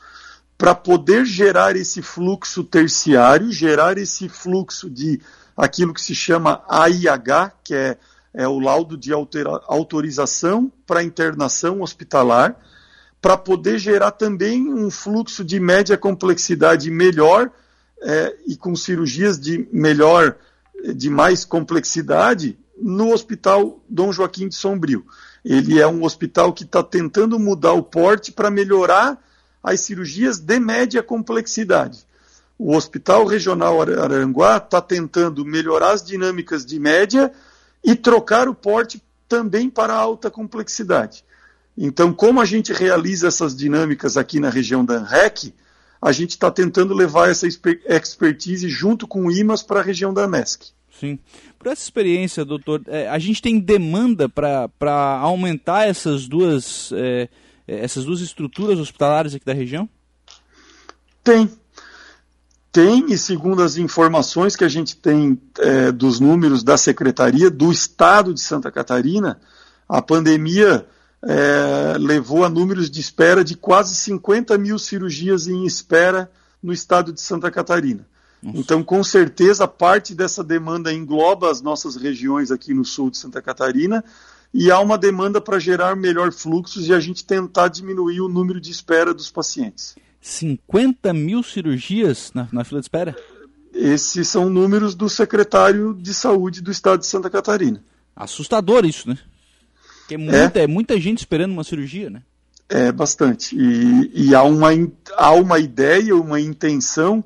para 0.56 0.76
poder 0.76 1.26
gerar 1.26 1.74
esse 1.74 2.02
fluxo 2.02 2.62
terciário, 2.62 3.50
gerar 3.50 3.98
esse 3.98 4.28
fluxo 4.28 4.88
de 4.88 5.20
aquilo 5.56 5.92
que 5.92 6.00
se 6.00 6.14
chama 6.14 6.62
AIH, 6.68 7.50
que 7.64 7.74
é, 7.74 7.98
é 8.32 8.46
o 8.46 8.60
laudo 8.60 8.96
de 8.96 9.12
autorização 9.12 10.70
para 10.86 11.02
internação 11.02 11.82
hospitalar 11.82 12.56
para 13.26 13.36
poder 13.36 13.76
gerar 13.76 14.12
também 14.12 14.72
um 14.72 14.88
fluxo 14.88 15.44
de 15.44 15.58
média 15.58 15.98
complexidade 15.98 16.88
melhor 16.92 17.50
é, 18.00 18.36
e 18.46 18.54
com 18.54 18.76
cirurgias 18.76 19.36
de 19.36 19.68
melhor, 19.72 20.36
de 20.94 21.10
mais 21.10 21.44
complexidade 21.44 22.56
no 22.80 23.12
Hospital 23.12 23.82
Dom 23.88 24.12
Joaquim 24.12 24.46
de 24.46 24.54
Sombrio. 24.54 25.04
Ele 25.44 25.80
é 25.80 25.88
um 25.88 26.04
hospital 26.04 26.52
que 26.52 26.62
está 26.62 26.84
tentando 26.84 27.36
mudar 27.36 27.72
o 27.72 27.82
porte 27.82 28.30
para 28.30 28.48
melhorar 28.48 29.20
as 29.60 29.80
cirurgias 29.80 30.38
de 30.38 30.60
média 30.60 31.02
complexidade. 31.02 32.06
O 32.56 32.76
Hospital 32.76 33.26
Regional 33.26 33.82
Araranguá 33.82 34.58
está 34.58 34.80
tentando 34.80 35.44
melhorar 35.44 35.94
as 35.94 36.04
dinâmicas 36.04 36.64
de 36.64 36.78
média 36.78 37.32
e 37.82 37.96
trocar 37.96 38.48
o 38.48 38.54
porte 38.54 39.02
também 39.28 39.68
para 39.68 39.94
alta 39.94 40.30
complexidade. 40.30 41.26
Então, 41.76 42.12
como 42.12 42.40
a 42.40 42.44
gente 42.44 42.72
realiza 42.72 43.28
essas 43.28 43.54
dinâmicas 43.54 44.16
aqui 44.16 44.40
na 44.40 44.48
região 44.48 44.84
da 44.84 44.94
ANREC, 44.94 45.52
a 46.00 46.12
gente 46.12 46.30
está 46.30 46.50
tentando 46.50 46.94
levar 46.94 47.28
essa 47.28 47.46
expertise 47.46 48.68
junto 48.68 49.06
com 49.06 49.26
o 49.26 49.32
IMAS 49.32 49.62
para 49.62 49.80
a 49.80 49.82
região 49.82 50.12
da 50.12 50.26
MESC. 50.26 50.68
Sim. 50.98 51.18
Por 51.58 51.68
essa 51.68 51.82
experiência, 51.82 52.44
doutor, 52.44 52.82
é, 52.86 53.08
a 53.08 53.18
gente 53.18 53.42
tem 53.42 53.58
demanda 53.58 54.28
para 54.28 55.18
aumentar 55.20 55.86
essas 55.86 56.26
duas, 56.26 56.90
é, 56.94 57.28
essas 57.66 58.04
duas 58.04 58.20
estruturas 58.20 58.78
hospitalares 58.78 59.34
aqui 59.34 59.44
da 59.44 59.52
região? 59.52 59.88
Tem. 61.22 61.50
Tem, 62.72 63.10
e 63.10 63.18
segundo 63.18 63.62
as 63.62 63.78
informações 63.78 64.54
que 64.54 64.64
a 64.64 64.68
gente 64.68 64.96
tem 64.96 65.40
é, 65.58 65.90
dos 65.90 66.20
números 66.20 66.62
da 66.62 66.76
Secretaria 66.76 67.50
do 67.50 67.72
Estado 67.72 68.32
de 68.32 68.40
Santa 68.40 68.70
Catarina, 68.70 69.40
a 69.88 70.02
pandemia 70.02 70.86
é, 71.22 71.96
levou 71.98 72.44
a 72.44 72.48
números 72.48 72.90
de 72.90 73.00
espera 73.00 73.44
de 73.44 73.56
quase 73.56 73.94
50 73.94 74.56
mil 74.58 74.78
cirurgias 74.78 75.46
em 75.46 75.64
espera 75.64 76.30
no 76.62 76.72
estado 76.72 77.12
de 77.12 77.20
Santa 77.20 77.50
Catarina. 77.50 78.06
Nossa. 78.42 78.58
Então, 78.58 78.82
com 78.82 79.02
certeza, 79.02 79.66
parte 79.66 80.14
dessa 80.14 80.44
demanda 80.44 80.92
engloba 80.92 81.50
as 81.50 81.60
nossas 81.60 81.96
regiões 81.96 82.50
aqui 82.50 82.74
no 82.74 82.84
sul 82.84 83.10
de 83.10 83.18
Santa 83.18 83.40
Catarina 83.40 84.04
e 84.52 84.70
há 84.70 84.78
uma 84.78 84.96
demanda 84.96 85.40
para 85.40 85.58
gerar 85.58 85.96
melhor 85.96 86.32
fluxos 86.32 86.88
e 86.88 86.92
a 86.92 87.00
gente 87.00 87.24
tentar 87.24 87.68
diminuir 87.68 88.20
o 88.20 88.28
número 88.28 88.60
de 88.60 88.70
espera 88.70 89.12
dos 89.12 89.30
pacientes. 89.30 89.96
50 90.20 91.12
mil 91.12 91.42
cirurgias 91.42 92.30
na, 92.34 92.48
na 92.52 92.64
fila 92.64 92.80
de 92.80 92.86
espera? 92.86 93.16
Esses 93.72 94.28
são 94.28 94.48
números 94.48 94.94
do 94.94 95.08
secretário 95.08 95.94
de 95.94 96.14
saúde 96.14 96.62
do 96.62 96.70
estado 96.70 97.00
de 97.00 97.06
Santa 97.06 97.28
Catarina. 97.28 97.82
Assustador 98.14 98.86
isso, 98.86 99.08
né? 99.08 99.18
Porque 100.06 100.14
é 100.14 100.18
muita, 100.18 100.60
é. 100.60 100.62
é 100.62 100.66
muita 100.68 101.00
gente 101.00 101.18
esperando 101.18 101.50
uma 101.50 101.64
cirurgia, 101.64 102.08
né? 102.08 102.22
É, 102.68 102.92
bastante. 102.92 103.56
E, 103.56 104.28
e 104.28 104.34
há, 104.34 104.42
uma, 104.44 104.68
há 105.16 105.32
uma 105.32 105.58
ideia, 105.58 106.14
uma 106.14 106.40
intenção 106.40 107.24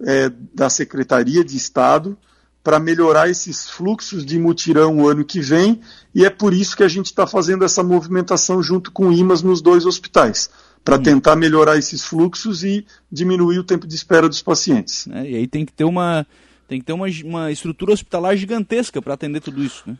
é, 0.00 0.30
da 0.54 0.70
Secretaria 0.70 1.44
de 1.44 1.56
Estado 1.56 2.16
para 2.62 2.80
melhorar 2.80 3.28
esses 3.28 3.68
fluxos 3.68 4.24
de 4.24 4.38
mutirão 4.38 4.98
o 4.98 5.06
ano 5.06 5.22
que 5.22 5.38
vem, 5.38 5.82
e 6.14 6.24
é 6.24 6.30
por 6.30 6.54
isso 6.54 6.74
que 6.74 6.82
a 6.82 6.88
gente 6.88 7.06
está 7.06 7.26
fazendo 7.26 7.62
essa 7.62 7.82
movimentação 7.82 8.62
junto 8.62 8.90
com 8.90 9.08
o 9.08 9.12
IMAS 9.12 9.42
nos 9.42 9.60
dois 9.60 9.84
hospitais, 9.84 10.48
para 10.82 10.98
tentar 10.98 11.36
melhorar 11.36 11.76
esses 11.76 12.02
fluxos 12.02 12.64
e 12.64 12.86
diminuir 13.12 13.58
o 13.58 13.64
tempo 13.64 13.86
de 13.86 13.94
espera 13.94 14.30
dos 14.30 14.40
pacientes. 14.40 15.06
É, 15.08 15.30
e 15.30 15.36
aí 15.36 15.46
tem 15.46 15.66
que 15.66 15.74
ter 15.74 15.84
uma, 15.84 16.26
tem 16.66 16.78
que 16.78 16.86
ter 16.86 16.94
uma, 16.94 17.06
uma 17.24 17.52
estrutura 17.52 17.92
hospitalar 17.92 18.34
gigantesca 18.34 19.02
para 19.02 19.12
atender 19.12 19.40
tudo 19.40 19.62
isso. 19.62 19.82
Né? 19.86 19.98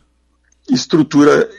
Estrutura 0.69 1.49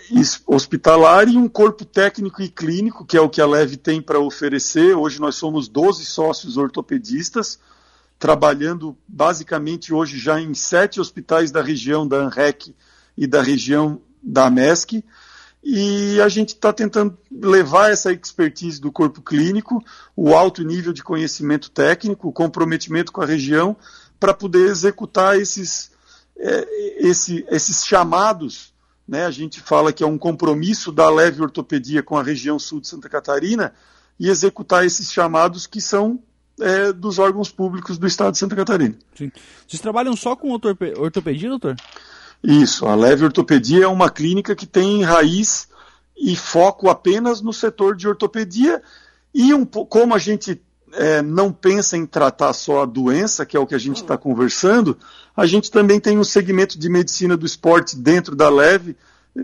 hospitalar 0.47 1.29
e 1.29 1.37
um 1.37 1.49
corpo 1.49 1.85
técnico 1.85 2.43
e 2.43 2.49
clínico, 2.49 3.05
que 3.05 3.17
é 3.17 3.21
o 3.21 3.29
que 3.29 3.41
a 3.41 3.47
Leve 3.47 3.77
tem 3.77 4.03
para 4.03 4.19
oferecer. 4.19 4.97
Hoje 4.97 5.21
nós 5.21 5.37
somos 5.37 5.69
12 5.69 6.05
sócios 6.05 6.57
ortopedistas, 6.57 7.59
trabalhando 8.19 8.97
basicamente 9.07 9.95
hoje 9.95 10.19
já 10.19 10.41
em 10.41 10.55
sete 10.55 11.01
hospitais 11.01 11.53
da 11.53 11.63
região 11.63 12.07
da 12.07 12.17
ANREC 12.17 12.75
e 13.17 13.27
da 13.27 13.43
região 13.43 14.01
da 14.21 14.51
MESC. 14.51 15.05
E 15.63 16.21
a 16.21 16.29
gente 16.29 16.51
está 16.51 16.73
tentando 16.73 17.17
levar 17.31 17.91
essa 17.91 18.13
expertise 18.13 18.80
do 18.80 18.91
corpo 18.91 19.21
clínico, 19.21 19.85
o 20.17 20.35
alto 20.35 20.63
nível 20.63 20.93
de 20.93 21.02
conhecimento 21.02 21.71
técnico, 21.71 22.28
o 22.28 22.33
comprometimento 22.33 23.13
com 23.13 23.21
a 23.21 23.26
região, 23.26 23.76
para 24.19 24.35
poder 24.35 24.69
executar 24.69 25.37
esses, 25.39 25.91
é, 26.39 27.07
esse, 27.07 27.45
esses 27.50 27.85
chamados 27.85 28.75
né? 29.06 29.26
A 29.26 29.30
gente 29.30 29.60
fala 29.60 29.92
que 29.92 30.02
é 30.02 30.06
um 30.06 30.19
compromisso 30.19 30.90
da 30.90 31.08
leve 31.08 31.42
ortopedia 31.42 32.02
com 32.02 32.16
a 32.16 32.23
região 32.23 32.58
sul 32.58 32.80
de 32.80 32.88
Santa 32.88 33.08
Catarina 33.08 33.73
e 34.19 34.28
executar 34.28 34.84
esses 34.84 35.12
chamados 35.12 35.66
que 35.66 35.80
são 35.80 36.19
é, 36.60 36.92
dos 36.92 37.19
órgãos 37.19 37.50
públicos 37.50 37.99
do 37.99 38.06
estado 38.06 38.32
de 38.32 38.38
Santa 38.38 38.56
Catarina. 38.56 38.97
Sim. 39.14 39.30
Vocês 39.66 39.80
trabalham 39.80 40.16
só 40.16 40.34
com 40.34 40.50
ortopedia, 40.52 41.50
doutor? 41.50 41.76
Isso, 42.42 42.86
a 42.86 42.95
Leve 42.95 43.25
Ortopedia 43.25 43.84
é 43.84 43.88
uma 43.88 44.10
clínica 44.10 44.54
que 44.54 44.66
tem 44.66 45.02
raiz 45.02 45.69
e 46.16 46.34
foco 46.36 46.88
apenas 46.88 47.40
no 47.40 47.52
setor 47.52 47.97
de 47.97 48.08
ortopedia 48.08 48.82
e 49.34 49.52
um, 49.52 49.64
como 49.64 50.14
a 50.14 50.19
gente 50.19 50.60
é, 50.97 51.23
não 51.23 51.52
pensa 51.52 51.97
em 51.97 52.06
tratar 52.06 52.52
só 52.52 52.82
a 52.82 52.87
doença, 52.87 53.47
que 53.47 53.56
é 53.56 53.61
o 53.61 53.67
que 53.67 53.75
a 53.75 53.78
gente 53.78 53.97
está 53.97 54.17
conversando, 54.17 54.97
a 55.37 55.47
gente 55.47 55.71
também 55.71 56.00
tem 56.00 56.19
um 56.19 56.25
segmento 56.25 56.78
de 56.78 56.89
medicina 56.89 57.37
do 57.37 57.47
esporte 57.47 57.97
dentro 57.97 58.35
da 58.35 58.49
Leve, 58.49 58.97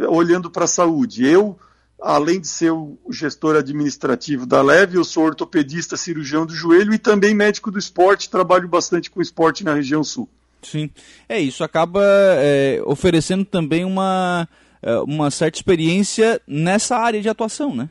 olhando 0.09 0.51
para 0.51 0.65
a 0.65 0.69
saúde. 0.69 1.25
Eu, 1.27 1.59
além 2.01 2.41
de 2.41 2.49
ser 2.49 2.73
o 2.73 2.99
gestor 3.11 3.57
administrativo 3.57 4.47
da 4.47 4.63
Leve, 4.63 4.97
eu 4.97 5.05
sou 5.05 5.25
ortopedista, 5.25 5.97
cirurgião 5.97 6.47
do 6.47 6.55
joelho 6.55 6.95
e 6.95 6.99
também 6.99 7.35
médico 7.35 7.71
do 7.71 7.79
esporte, 7.79 8.31
trabalho 8.31 8.67
bastante 8.67 9.11
com 9.11 9.21
esporte 9.21 9.63
na 9.63 9.75
região 9.75 10.03
sul. 10.03 10.29
Sim, 10.63 10.91
é 11.29 11.41
isso, 11.41 11.65
acaba 11.65 12.03
é, 12.05 12.81
oferecendo 12.87 13.45
também 13.45 13.85
uma, 13.85 14.49
é, 14.81 14.97
uma 14.99 15.31
certa 15.31 15.59
experiência 15.59 16.41
nessa 16.47 16.97
área 16.97 17.21
de 17.21 17.29
atuação, 17.29 17.75
né? 17.75 17.91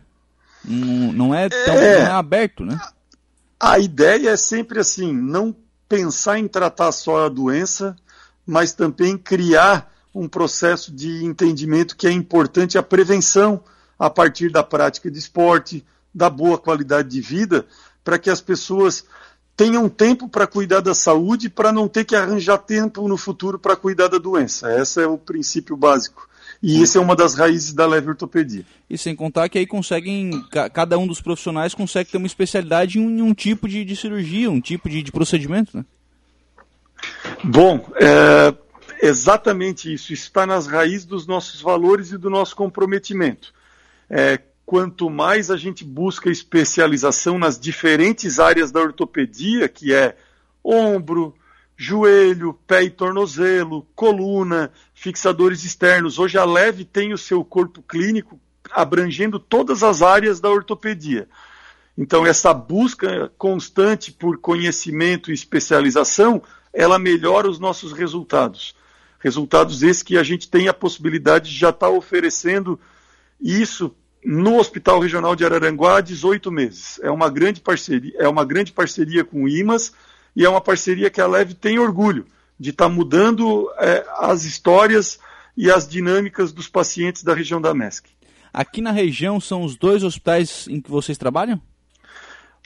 Não, 0.63 1.11
não 1.11 1.35
é 1.35 1.49
tão 1.49 1.75
é, 1.75 1.99
não 1.99 2.07
é 2.07 2.11
aberto, 2.11 2.63
né? 2.63 2.79
A 3.63 3.77
ideia 3.77 4.31
é 4.31 4.37
sempre 4.37 4.79
assim, 4.79 5.13
não 5.13 5.55
pensar 5.87 6.39
em 6.39 6.47
tratar 6.47 6.91
só 6.91 7.27
a 7.27 7.29
doença, 7.29 7.95
mas 8.43 8.73
também 8.73 9.15
criar 9.15 9.93
um 10.15 10.27
processo 10.27 10.91
de 10.91 11.23
entendimento 11.23 11.95
que 11.95 12.07
é 12.07 12.11
importante 12.11 12.75
a 12.75 12.81
prevenção 12.81 13.63
a 13.99 14.09
partir 14.09 14.49
da 14.49 14.63
prática 14.63 15.11
de 15.11 15.19
esporte, 15.19 15.85
da 16.11 16.27
boa 16.27 16.57
qualidade 16.57 17.09
de 17.09 17.21
vida, 17.21 17.67
para 18.03 18.17
que 18.17 18.31
as 18.31 18.41
pessoas 18.41 19.05
tenham 19.55 19.87
tempo 19.87 20.27
para 20.27 20.47
cuidar 20.47 20.79
da 20.79 20.95
saúde, 20.95 21.47
para 21.47 21.71
não 21.71 21.87
ter 21.87 22.03
que 22.03 22.15
arranjar 22.15 22.57
tempo 22.57 23.07
no 23.07 23.15
futuro 23.15 23.59
para 23.59 23.75
cuidar 23.75 24.07
da 24.07 24.17
doença. 24.17 24.73
Esse 24.81 25.03
é 25.03 25.05
o 25.05 25.19
princípio 25.19 25.77
básico. 25.77 26.27
E 26.61 26.81
isso 26.81 26.97
é 26.97 27.01
uma 27.01 27.15
das 27.15 27.35
raízes 27.35 27.73
da 27.73 27.85
leve 27.85 28.09
ortopedia. 28.09 28.65
E 28.89 28.97
sem 28.97 29.15
contar 29.15 29.49
que 29.49 29.57
aí 29.57 29.65
conseguem, 29.65 30.31
cada 30.73 30.97
um 30.97 31.07
dos 31.07 31.21
profissionais 31.21 31.73
consegue 31.73 32.11
ter 32.11 32.17
uma 32.17 32.27
especialidade 32.27 32.99
em 32.99 33.05
um, 33.05 33.09
em 33.09 33.21
um 33.21 33.33
tipo 33.33 33.67
de, 33.67 33.83
de, 33.83 33.95
cirurgia, 33.95 34.49
um 34.49 34.61
tipo 34.61 34.89
de, 34.89 35.01
de 35.01 35.11
procedimento, 35.11 35.77
né? 35.77 35.85
Bom, 37.43 37.91
é 37.95 38.53
exatamente 39.01 39.91
isso. 39.91 40.13
Está 40.13 40.45
nas 40.45 40.67
raízes 40.67 41.05
dos 41.05 41.25
nossos 41.25 41.61
valores 41.61 42.11
e 42.11 42.17
do 42.17 42.29
nosso 42.29 42.55
comprometimento. 42.55 43.53
É, 44.09 44.39
quanto 44.65 45.09
mais 45.09 45.49
a 45.49 45.57
gente 45.57 45.83
busca 45.83 46.29
especialização 46.29 47.39
nas 47.39 47.59
diferentes 47.59 48.39
áreas 48.39 48.71
da 48.71 48.79
ortopedia, 48.79 49.67
que 49.67 49.93
é 49.93 50.15
ombro, 50.63 51.33
joelho, 51.81 52.53
pé 52.67 52.83
e 52.83 52.91
tornozelo, 52.91 53.87
coluna, 53.95 54.71
fixadores 54.93 55.63
externos. 55.63 56.19
Hoje 56.19 56.37
a 56.37 56.45
Leve 56.45 56.85
tem 56.85 57.11
o 57.11 57.17
seu 57.17 57.43
corpo 57.43 57.81
clínico 57.81 58.39
abrangendo 58.69 59.39
todas 59.39 59.81
as 59.81 60.03
áreas 60.03 60.39
da 60.39 60.47
ortopedia. 60.47 61.27
Então 61.97 62.23
essa 62.23 62.53
busca 62.53 63.31
constante 63.35 64.11
por 64.11 64.37
conhecimento 64.37 65.31
e 65.31 65.33
especialização, 65.33 66.43
ela 66.71 66.99
melhora 66.99 67.49
os 67.49 67.57
nossos 67.57 67.93
resultados. 67.93 68.75
Resultados 69.17 69.81
esses 69.81 70.03
que 70.03 70.19
a 70.19 70.23
gente 70.23 70.47
tem 70.47 70.67
a 70.67 70.73
possibilidade 70.75 71.49
de 71.49 71.57
já 71.57 71.71
estar 71.71 71.87
tá 71.87 71.91
oferecendo 71.91 72.79
isso 73.41 73.91
no 74.23 74.59
Hospital 74.59 74.99
Regional 74.99 75.35
de 75.35 75.43
Araranguá 75.43 75.97
há 75.97 76.01
18 76.01 76.51
meses. 76.51 76.99
É 77.01 77.09
uma 77.09 77.27
grande 77.27 77.59
parceria, 77.59 78.13
é 78.19 78.29
uma 78.29 78.45
grande 78.45 78.71
parceria 78.71 79.25
com 79.25 79.45
o 79.45 79.49
IMAS 79.49 79.91
e 80.35 80.45
é 80.45 80.49
uma 80.49 80.61
parceria 80.61 81.09
que 81.09 81.21
a 81.21 81.27
Leve 81.27 81.53
tem 81.53 81.79
orgulho 81.79 82.25
de 82.59 82.69
estar 82.69 82.85
tá 82.85 82.89
mudando 82.89 83.69
é, 83.79 84.05
as 84.19 84.43
histórias 84.43 85.19
e 85.57 85.69
as 85.69 85.87
dinâmicas 85.87 86.51
dos 86.51 86.67
pacientes 86.67 87.23
da 87.23 87.33
região 87.33 87.59
da 87.59 87.73
MESC. 87.73 88.09
Aqui 88.53 88.81
na 88.81 88.91
região 88.91 89.39
são 89.39 89.63
os 89.63 89.75
dois 89.75 90.03
hospitais 90.03 90.67
em 90.69 90.81
que 90.81 90.91
vocês 90.91 91.17
trabalham? 91.17 91.61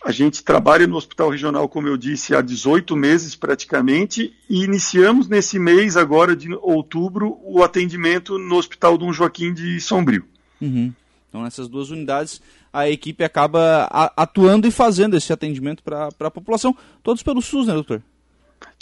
A 0.03 0.11
gente 0.11 0.43
trabalha 0.43 0.85
no 0.85 0.97
Hospital 0.97 1.29
Regional, 1.29 1.67
como 1.67 1.87
eu 1.87 1.97
disse, 1.97 2.35
há 2.35 2.41
18 2.41 2.95
meses 2.95 3.35
praticamente, 3.35 4.35
e 4.47 4.63
iniciamos 4.63 5.27
nesse 5.27 5.57
mês, 5.57 5.97
agora 5.97 6.35
de 6.35 6.53
outubro, 6.61 7.39
o 7.43 7.63
atendimento 7.63 8.37
no 8.37 8.55
Hospital 8.55 8.99
Dom 8.99 9.11
Joaquim 9.11 9.51
de 9.51 9.79
Sombrio. 9.79 10.25
Uhum. 10.61 10.93
Então, 11.27 11.43
nessas 11.43 11.67
duas 11.67 11.89
unidades, 11.89 12.39
a 12.75 12.89
equipe 12.89 13.23
acaba 13.23 13.85
atuando 14.17 14.67
e 14.67 14.71
fazendo 14.71 15.15
esse 15.15 15.31
atendimento 15.31 15.81
para 15.81 16.09
a 16.19 16.31
população, 16.31 16.75
todos 17.01 17.23
pelo 17.23 17.41
SUS, 17.41 17.67
né, 17.67 17.73
doutor? 17.73 18.01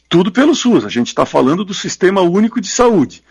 Tudo 0.10 0.32
pelo 0.32 0.56
SUS. 0.56 0.84
A 0.84 0.90
gente 0.90 1.10
está 1.10 1.28
falando 1.28 1.64
do 1.64 1.76
Sistema 1.76 2.22
Único 2.22 2.60
de 2.60 2.68
Saúde. 2.68 3.24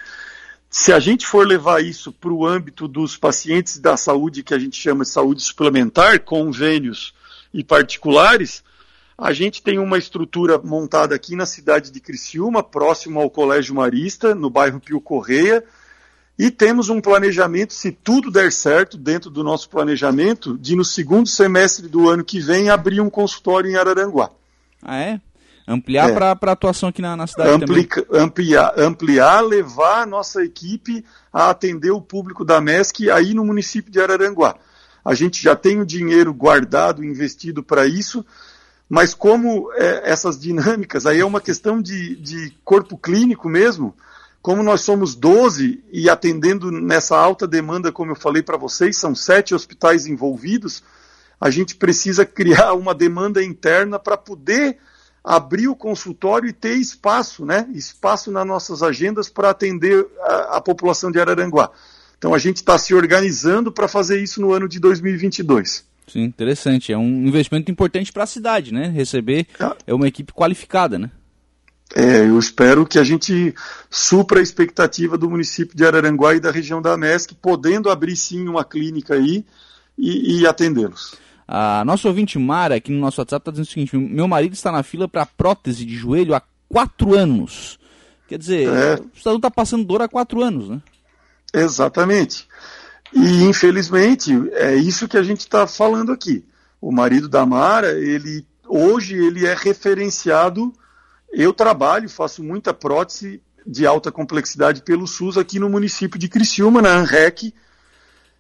Se 0.70 0.92
a 0.92 1.00
gente 1.00 1.26
for 1.26 1.44
levar 1.44 1.82
isso 1.82 2.12
para 2.12 2.32
o 2.32 2.46
âmbito 2.46 2.86
dos 2.86 3.16
pacientes 3.16 3.78
da 3.80 3.96
saúde, 3.96 4.44
que 4.44 4.54
a 4.54 4.58
gente 4.58 4.80
chama 4.80 5.02
de 5.02 5.10
saúde 5.10 5.42
suplementar, 5.42 6.20
convênios 6.20 7.12
e 7.52 7.64
particulares, 7.64 8.62
a 9.18 9.32
gente 9.32 9.62
tem 9.62 9.80
uma 9.80 9.98
estrutura 9.98 10.58
montada 10.58 11.14
aqui 11.14 11.34
na 11.34 11.44
cidade 11.44 11.90
de 11.90 12.00
Criciúma, 12.00 12.62
próximo 12.62 13.20
ao 13.20 13.28
Colégio 13.28 13.74
Marista, 13.74 14.32
no 14.32 14.48
bairro 14.48 14.80
Pio 14.80 15.00
Correia, 15.00 15.64
e 16.38 16.50
temos 16.50 16.88
um 16.88 17.00
planejamento, 17.00 17.74
se 17.74 17.92
tudo 17.92 18.30
der 18.30 18.50
certo, 18.50 18.96
dentro 18.96 19.30
do 19.30 19.44
nosso 19.44 19.68
planejamento, 19.68 20.56
de 20.58 20.74
no 20.74 20.84
segundo 20.84 21.28
semestre 21.28 21.88
do 21.88 22.08
ano 22.08 22.24
que 22.24 22.40
vem 22.40 22.70
abrir 22.70 23.00
um 23.00 23.10
consultório 23.10 23.70
em 23.70 23.76
Araranguá. 23.76 24.30
Ah, 24.82 24.96
é? 24.96 25.20
Ampliar 25.66 26.10
é. 26.10 26.12
para 26.14 26.50
a 26.50 26.52
atuação 26.52 26.88
aqui 26.88 27.00
na, 27.00 27.16
na 27.16 27.26
cidade 27.26 27.50
Ampli 27.50 27.84
também. 27.86 28.20
Ampliar, 28.20 28.74
ampliar, 28.76 29.40
levar 29.42 30.02
a 30.02 30.06
nossa 30.06 30.42
equipe 30.42 31.04
a 31.32 31.50
atender 31.50 31.92
o 31.92 32.00
público 32.00 32.44
da 32.44 32.60
MESC 32.60 33.10
aí 33.10 33.32
no 33.32 33.44
município 33.44 33.92
de 33.92 34.00
Araranguá. 34.00 34.56
A 35.04 35.14
gente 35.14 35.42
já 35.42 35.54
tem 35.54 35.80
o 35.80 35.86
dinheiro 35.86 36.32
guardado, 36.32 37.04
investido 37.04 37.62
para 37.62 37.86
isso, 37.86 38.24
mas 38.88 39.14
como 39.14 39.70
é, 39.74 40.10
essas 40.10 40.38
dinâmicas, 40.38 41.06
aí 41.06 41.20
é 41.20 41.24
uma 41.24 41.40
questão 41.40 41.80
de, 41.80 42.16
de 42.16 42.52
corpo 42.64 42.96
clínico 42.96 43.48
mesmo, 43.48 43.94
como 44.42 44.62
nós 44.62 44.80
somos 44.80 45.14
12 45.14 45.84
e 45.92 46.10
atendendo 46.10 46.72
nessa 46.72 47.16
alta 47.16 47.46
demanda, 47.46 47.92
como 47.92 48.10
eu 48.10 48.16
falei 48.16 48.42
para 48.42 48.56
vocês, 48.56 48.96
são 48.96 49.14
sete 49.14 49.54
hospitais 49.54 50.04
envolvidos, 50.06 50.82
a 51.40 51.48
gente 51.48 51.76
precisa 51.76 52.26
criar 52.26 52.72
uma 52.74 52.92
demanda 52.92 53.42
interna 53.42 54.00
para 54.00 54.16
poder 54.16 54.78
abrir 55.22 55.68
o 55.68 55.76
consultório 55.76 56.48
e 56.48 56.52
ter 56.52 56.74
espaço, 56.74 57.46
né? 57.46 57.68
Espaço 57.72 58.32
nas 58.32 58.44
nossas 58.44 58.82
agendas 58.82 59.28
para 59.28 59.50
atender 59.50 60.04
a, 60.20 60.56
a, 60.56 60.60
população 60.60 61.12
de 61.12 61.20
Araranguá. 61.20 61.70
Então 62.18 62.34
a 62.34 62.38
gente 62.38 62.56
está 62.56 62.76
se 62.76 62.92
organizando 62.92 63.70
para 63.70 63.86
fazer 63.86 64.20
isso 64.20 64.40
no 64.40 64.52
ano 64.52 64.68
de 64.68 64.80
2022. 64.80 65.86
Sim, 66.08 66.24
interessante. 66.24 66.92
É 66.92 66.98
um 66.98 67.26
investimento 67.26 67.70
importante 67.70 68.12
para 68.12 68.24
a 68.24 68.26
cidade, 68.26 68.74
né? 68.74 68.88
Receber 68.88 69.46
ah. 69.60 69.76
é 69.86 69.94
uma 69.94 70.08
equipe 70.08 70.32
qualificada, 70.32 70.98
né? 70.98 71.10
É, 71.94 72.20
eu 72.20 72.38
espero 72.38 72.86
que 72.86 72.98
a 72.98 73.04
gente 73.04 73.54
supra 73.90 74.40
a 74.40 74.42
expectativa 74.42 75.18
do 75.18 75.28
município 75.28 75.76
de 75.76 75.84
Araranguá 75.84 76.34
e 76.34 76.40
da 76.40 76.50
região 76.50 76.80
da 76.80 76.96
MESC, 76.96 77.34
podendo 77.34 77.90
abrir 77.90 78.16
sim 78.16 78.48
uma 78.48 78.64
clínica 78.64 79.14
aí 79.14 79.44
e, 79.98 80.40
e 80.40 80.46
atendê-los. 80.46 81.14
A 81.46 81.84
nossa 81.84 82.08
ouvinte 82.08 82.38
Mara, 82.38 82.76
aqui 82.76 82.90
no 82.90 82.98
nosso 82.98 83.20
WhatsApp, 83.20 83.42
está 83.42 83.50
dizendo 83.50 83.66
o 83.66 83.70
seguinte: 83.70 83.96
meu 83.96 84.26
marido 84.26 84.54
está 84.54 84.72
na 84.72 84.82
fila 84.82 85.06
para 85.06 85.26
prótese 85.26 85.84
de 85.84 85.94
joelho 85.94 86.34
há 86.34 86.42
quatro 86.66 87.14
anos. 87.14 87.78
Quer 88.26 88.38
dizer, 88.38 88.68
é. 88.68 88.94
o 88.94 89.18
cidadão 89.18 89.36
está 89.36 89.50
passando 89.50 89.84
dor 89.84 90.00
há 90.00 90.08
quatro 90.08 90.42
anos, 90.42 90.70
né? 90.70 90.80
Exatamente. 91.52 92.48
E 93.12 93.44
infelizmente 93.44 94.32
é 94.52 94.74
isso 94.74 95.06
que 95.06 95.18
a 95.18 95.22
gente 95.22 95.40
está 95.40 95.66
falando 95.66 96.10
aqui. 96.10 96.42
O 96.80 96.90
marido 96.90 97.28
da 97.28 97.44
Mara, 97.44 97.92
ele 97.98 98.46
hoje 98.66 99.14
ele 99.14 99.44
é 99.44 99.54
referenciado 99.54 100.72
eu 101.32 101.52
trabalho, 101.52 102.08
faço 102.08 102.42
muita 102.42 102.74
prótese 102.74 103.42
de 103.66 103.86
alta 103.86 104.12
complexidade 104.12 104.82
pelo 104.82 105.06
SUS 105.06 105.38
aqui 105.38 105.58
no 105.58 105.70
município 105.70 106.18
de 106.18 106.28
Criciúma, 106.28 106.82
na 106.82 106.90
ANREC, 106.90 107.54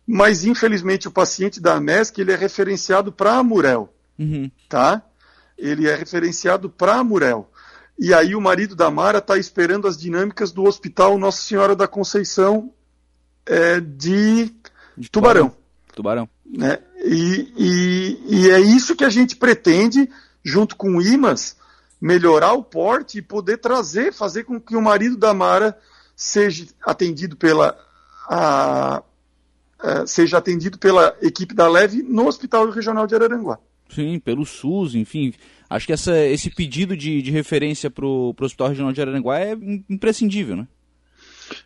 mas 0.06 0.44
infelizmente 0.44 1.08
o 1.08 1.12
paciente 1.12 1.60
da 1.60 1.80
MESC 1.80 2.20
ele 2.20 2.32
é 2.32 2.36
referenciado 2.36 3.10
para 3.12 3.36
a 3.36 3.42
Murel, 3.42 3.92
uhum. 4.18 4.50
tá? 4.68 5.02
Ele 5.56 5.88
é 5.88 5.94
referenciado 5.94 6.68
para 6.68 6.96
a 6.96 7.04
Murel. 7.04 7.48
E 7.98 8.12
aí 8.12 8.34
o 8.34 8.40
marido 8.40 8.74
da 8.74 8.90
Mara 8.90 9.18
está 9.18 9.38
esperando 9.38 9.86
as 9.86 9.96
dinâmicas 9.96 10.50
do 10.50 10.64
Hospital 10.64 11.18
Nossa 11.18 11.42
Senhora 11.42 11.76
da 11.76 11.86
Conceição 11.86 12.72
é, 13.46 13.80
de, 13.80 14.52
de 14.96 15.10
Tubarão. 15.10 15.54
Tubarão. 15.94 16.28
Né? 16.44 16.78
E, 17.04 17.52
e, 17.56 18.22
e 18.28 18.50
é 18.50 18.60
isso 18.60 18.96
que 18.96 19.04
a 19.04 19.08
gente 19.10 19.36
pretende, 19.36 20.10
junto 20.42 20.74
com 20.74 20.96
o 20.96 21.02
IMAS, 21.02 21.56
melhorar 22.02 22.54
o 22.54 22.64
porte 22.64 23.18
e 23.18 23.22
poder 23.22 23.58
trazer, 23.58 24.12
fazer 24.12 24.42
com 24.42 24.60
que 24.60 24.74
o 24.74 24.82
marido 24.82 25.16
da 25.16 25.32
Mara 25.32 25.78
seja 26.16 26.66
atendido 26.84 27.36
pela 27.36 27.78
a, 28.28 29.04
a, 29.78 30.04
seja 30.04 30.36
atendido 30.38 30.76
pela 30.78 31.16
equipe 31.22 31.54
da 31.54 31.68
Leve 31.68 32.02
no 32.02 32.26
Hospital 32.26 32.68
Regional 32.70 33.06
de 33.06 33.14
Araranguá. 33.14 33.56
Sim, 33.88 34.18
pelo 34.18 34.44
SUS, 34.44 34.96
enfim. 34.96 35.32
Acho 35.70 35.86
que 35.86 35.92
essa, 35.92 36.18
esse 36.26 36.50
pedido 36.50 36.96
de, 36.96 37.22
de 37.22 37.30
referência 37.30 37.88
para 37.88 38.04
o 38.04 38.34
Hospital 38.40 38.70
Regional 38.70 38.92
de 38.92 39.00
Araranguá 39.00 39.38
é 39.38 39.56
imprescindível, 39.88 40.56
né? 40.56 40.66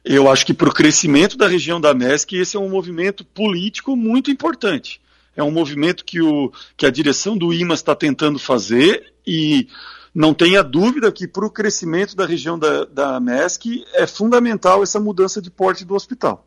Eu 0.05 0.31
acho 0.31 0.44
que 0.44 0.53
para 0.53 0.68
o 0.68 0.75
crescimento 0.75 1.38
da 1.38 1.49
região 1.49 1.81
da 1.81 1.94
MESC, 1.94 2.37
esse 2.37 2.59
é 2.59 2.61
um 2.61 2.68
movimento 2.68 3.25
político 3.25 3.96
muito 3.96 4.31
importante. 4.31 5.01
É 5.35 5.42
um 5.42 5.51
movimento 5.51 6.05
que, 6.05 6.20
o, 6.20 6.53
que 6.77 6.85
a 6.85 6.90
direção 6.90 7.38
do 7.38 7.55
IMAS 7.55 7.79
está 7.79 7.94
tentando 7.94 8.38
fazer 8.38 9.14
e 9.27 9.68
não 10.17 10.33
tenha 10.33 10.65
dúvida 10.65 11.13
que 11.13 11.29
para 11.29 11.45
o 11.45 11.51
crescimento 11.51 12.17
da 12.17 12.25
região 12.25 12.59
da, 12.59 12.87
da 12.87 13.21
MESC 13.21 13.85
é 13.93 14.07
fundamental 14.07 14.83
essa 14.83 14.99
mudança 14.99 15.43
de 15.43 15.51
porte 15.51 15.85
do 15.85 15.95
hospital. 15.95 16.47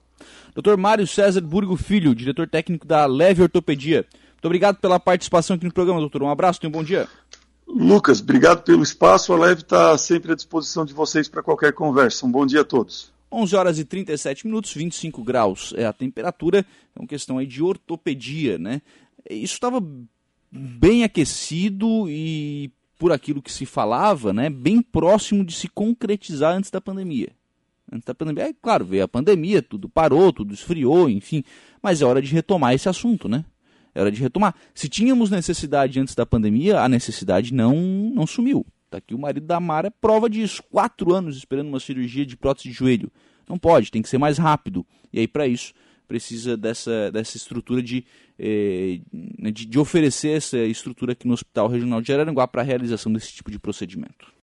Dr. 0.56 0.76
Mário 0.76 1.06
César 1.06 1.42
Burgo 1.42 1.78
Filho, 1.78 2.16
diretor 2.16 2.50
técnico 2.50 2.88
da 2.88 3.06
Leve 3.06 3.44
Ortopedia. 3.44 4.08
Muito 4.32 4.46
obrigado 4.46 4.78
pela 4.78 5.00
participação 5.00 5.56
aqui 5.56 5.66
no 5.66 5.72
programa, 5.72 6.00
doutor. 6.00 6.24
Um 6.24 6.32
abraço, 6.32 6.60
tenha 6.60 6.70
um 6.70 6.72
bom 6.72 6.84
dia. 6.84 7.08
Lucas, 7.68 8.20
obrigado 8.20 8.64
pelo 8.64 8.82
espaço. 8.82 9.32
A 9.34 9.38
Leve 9.38 9.62
está 9.62 9.96
sempre 10.00 10.32
à 10.32 10.36
disposição 10.36 10.84
de 10.84 10.92
vocês 10.92 11.30
para 11.30 11.44
qualquer 11.44 11.72
conversa. 11.72 12.26
Um 12.26 12.32
bom 12.32 12.48
dia 12.48 12.62
a 12.62 12.66
todos. 12.66 13.14
11 13.32 13.56
horas 13.56 13.78
e 13.78 13.86
37 13.86 14.48
minutos, 14.48 14.74
25 14.74 15.24
graus 15.24 15.76
é 15.78 15.86
a 15.86 15.94
temperatura. 15.94 16.66
É 16.96 17.00
uma 17.00 17.08
questão 17.08 17.38
aí 17.38 17.46
de 17.46 17.62
ortopedia, 17.62 18.58
né? 18.58 18.82
Isso 19.30 19.54
estava 19.54 19.80
bem 20.52 21.04
aquecido 21.04 22.10
e 22.10 22.72
por 23.00 23.14
aquilo 23.14 23.42
que 23.42 23.52
se 23.52 23.66
falava, 23.66 24.34
né, 24.34 24.50
bem 24.50 24.82
próximo 24.82 25.44
de 25.44 25.56
se 25.56 25.70
concretizar 25.70 26.54
antes 26.54 26.70
da 26.70 26.82
pandemia. 26.82 27.30
Antes 27.92 28.06
da 28.06 28.14
pandemia, 28.14 28.50
é 28.50 28.54
claro, 28.54 28.86
veio 28.86 29.06
a 29.06 29.08
pandemia, 29.08 29.62
tudo 29.62 29.88
parou, 29.90 30.32
tudo 30.34 30.54
esfriou, 30.54 31.10
enfim, 31.10 31.44
mas 31.82 32.02
é 32.02 32.06
hora 32.06 32.22
de 32.22 32.32
retomar 32.32 32.74
esse 32.74 32.90
assunto, 32.90 33.28
né? 33.30 33.46
É 33.96 34.02
hora 34.02 34.12
de 34.12 34.22
retomar. 34.22 34.54
Se 34.76 34.88
tínhamos 34.88 35.32
necessidade 35.32 36.00
antes 36.00 36.14
da 36.14 36.26
pandemia, 36.26 36.82
a 36.82 36.90
necessidade 36.90 37.54
não, 37.54 37.76
não 38.14 38.28
sumiu. 38.28 38.66
Tá 38.90 38.98
aqui 38.98 39.16
o 39.16 39.20
marido 39.20 39.48
da 39.48 39.60
Mara 39.60 39.88
é 39.88 39.92
prova 39.92 40.30
disso. 40.30 40.62
Quatro 40.70 41.14
anos 41.14 41.38
esperando 41.38 41.70
uma 41.70 41.80
cirurgia 41.80 42.26
de 42.26 42.36
prótese 42.36 42.70
de 42.70 42.76
joelho. 42.76 43.12
Não 43.48 43.58
pode, 43.58 43.92
tem 43.92 44.02
que 44.02 44.10
ser 44.10 44.18
mais 44.18 44.38
rápido. 44.38 44.86
E 45.12 45.20
aí, 45.20 45.28
para 45.28 45.48
isso, 45.48 45.74
precisa 46.10 46.58
dessa, 46.58 47.12
dessa 47.12 47.38
estrutura 47.38 47.84
de, 47.84 48.04
eh, 48.40 49.00
de, 49.54 49.68
de, 49.68 49.80
oferecer 49.80 50.30
essa 50.30 50.58
estrutura 50.58 51.12
aqui 51.12 51.28
no 51.28 51.36
Hospital 51.36 51.68
Regional 51.68 52.02
de 52.02 52.12
Araranguá 52.12 52.48
para 52.48 52.64
a 52.64 52.66
realização 52.66 53.14
desse 53.14 53.32
tipo 53.32 53.52
de 53.52 53.60
procedimento. 53.60 54.34